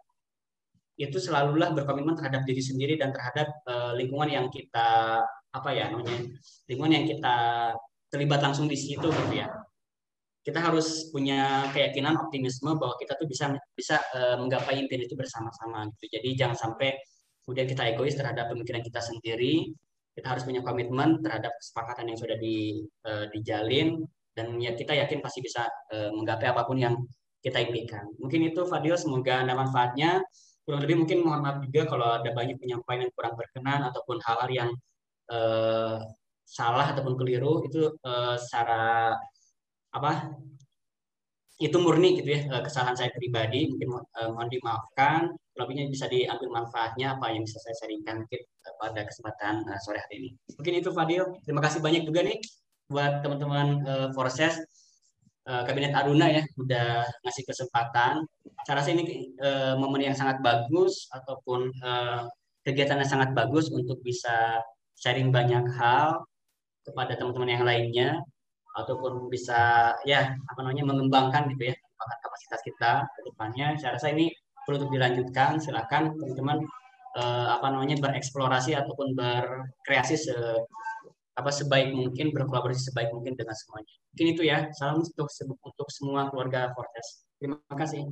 [0.98, 5.22] itu selalulah berkomitmen terhadap diri sendiri dan terhadap uh, lingkungan yang kita
[5.52, 6.31] apa ya namanya
[6.69, 7.35] lingkungan yang kita
[8.07, 9.49] terlibat langsung di situ gitu ya
[10.42, 15.86] kita harus punya keyakinan optimisme bahwa kita tuh bisa bisa uh, menggapai impian itu bersama-sama
[15.94, 16.18] gitu.
[16.18, 16.98] Jadi jangan sampai
[17.46, 19.70] kemudian kita egois terhadap pemikiran kita sendiri.
[20.12, 24.02] Kita harus punya komitmen terhadap kesepakatan yang sudah di, uh, dijalin.
[24.34, 26.98] Dan ya kita yakin pasti bisa uh, menggapai apa pun yang
[27.46, 28.10] kita impikan.
[28.18, 28.98] Mungkin itu Fadil.
[28.98, 30.26] Semoga ada manfaatnya.
[30.66, 34.50] Kurang lebih mungkin mohon maaf juga kalau ada banyak penyampaian yang kurang berkenan ataupun hal-hal
[34.50, 34.70] yang
[35.30, 36.02] uh,
[36.44, 37.62] salah ataupun keliru.
[37.66, 39.14] Itu uh, secara
[39.92, 40.32] apa?
[41.62, 45.30] Itu murni gitu ya kesalahan saya pribadi mungkin uh, mohon dimaafkan.
[45.52, 48.42] Lebihnya bisa diambil manfaatnya apa yang bisa saya sharingkan mungkin
[48.82, 50.30] pada kesempatan uh, sore hari ini.
[50.58, 51.24] Mungkin itu Fadil.
[51.46, 52.40] Terima kasih banyak juga nih
[52.92, 54.58] buat teman-teman Forces
[55.48, 58.26] uh, Kabinet Aruna ya udah ngasih kesempatan.
[58.66, 59.34] Saya rasa ini
[59.82, 61.74] momen yang sangat bagus ataupun
[62.62, 64.62] kegiatan yang sangat bagus untuk bisa
[65.02, 66.22] sharing banyak hal
[66.86, 68.10] kepada teman-teman yang lainnya
[68.77, 73.77] ataupun bisa ya apa namanya mengembangkan gitu ya kapasitas kita ke depannya.
[73.77, 74.34] Saya rasa ini
[74.65, 75.61] perlu untuk dilanjutkan.
[75.61, 76.64] Silakan teman-teman
[77.18, 80.35] uh, apa namanya bereksplorasi ataupun berkreasi se
[81.31, 83.93] apa sebaik mungkin berkolaborasi sebaik mungkin dengan semuanya.
[84.14, 84.57] Mungkin itu ya.
[84.76, 85.30] Salam untuk
[85.64, 87.23] untuk semua keluarga Fortes.
[87.39, 88.10] Terima kasih.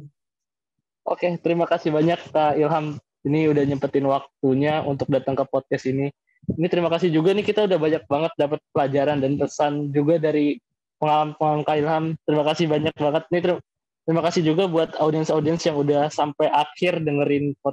[1.03, 3.01] Oke, terima kasih banyak Kak Ilham.
[3.27, 6.07] Ini udah nyempetin waktunya untuk datang ke podcast ini.
[6.55, 10.57] Ini terima kasih juga nih kita udah banyak banget dapat pelajaran dan pesan juga dari
[10.97, 12.05] pengalaman-pengalaman Kak Ilham.
[12.23, 13.41] Terima kasih banyak banget nih.
[14.07, 17.53] Terima kasih juga buat audiens-audiens yang udah sampai akhir dengerin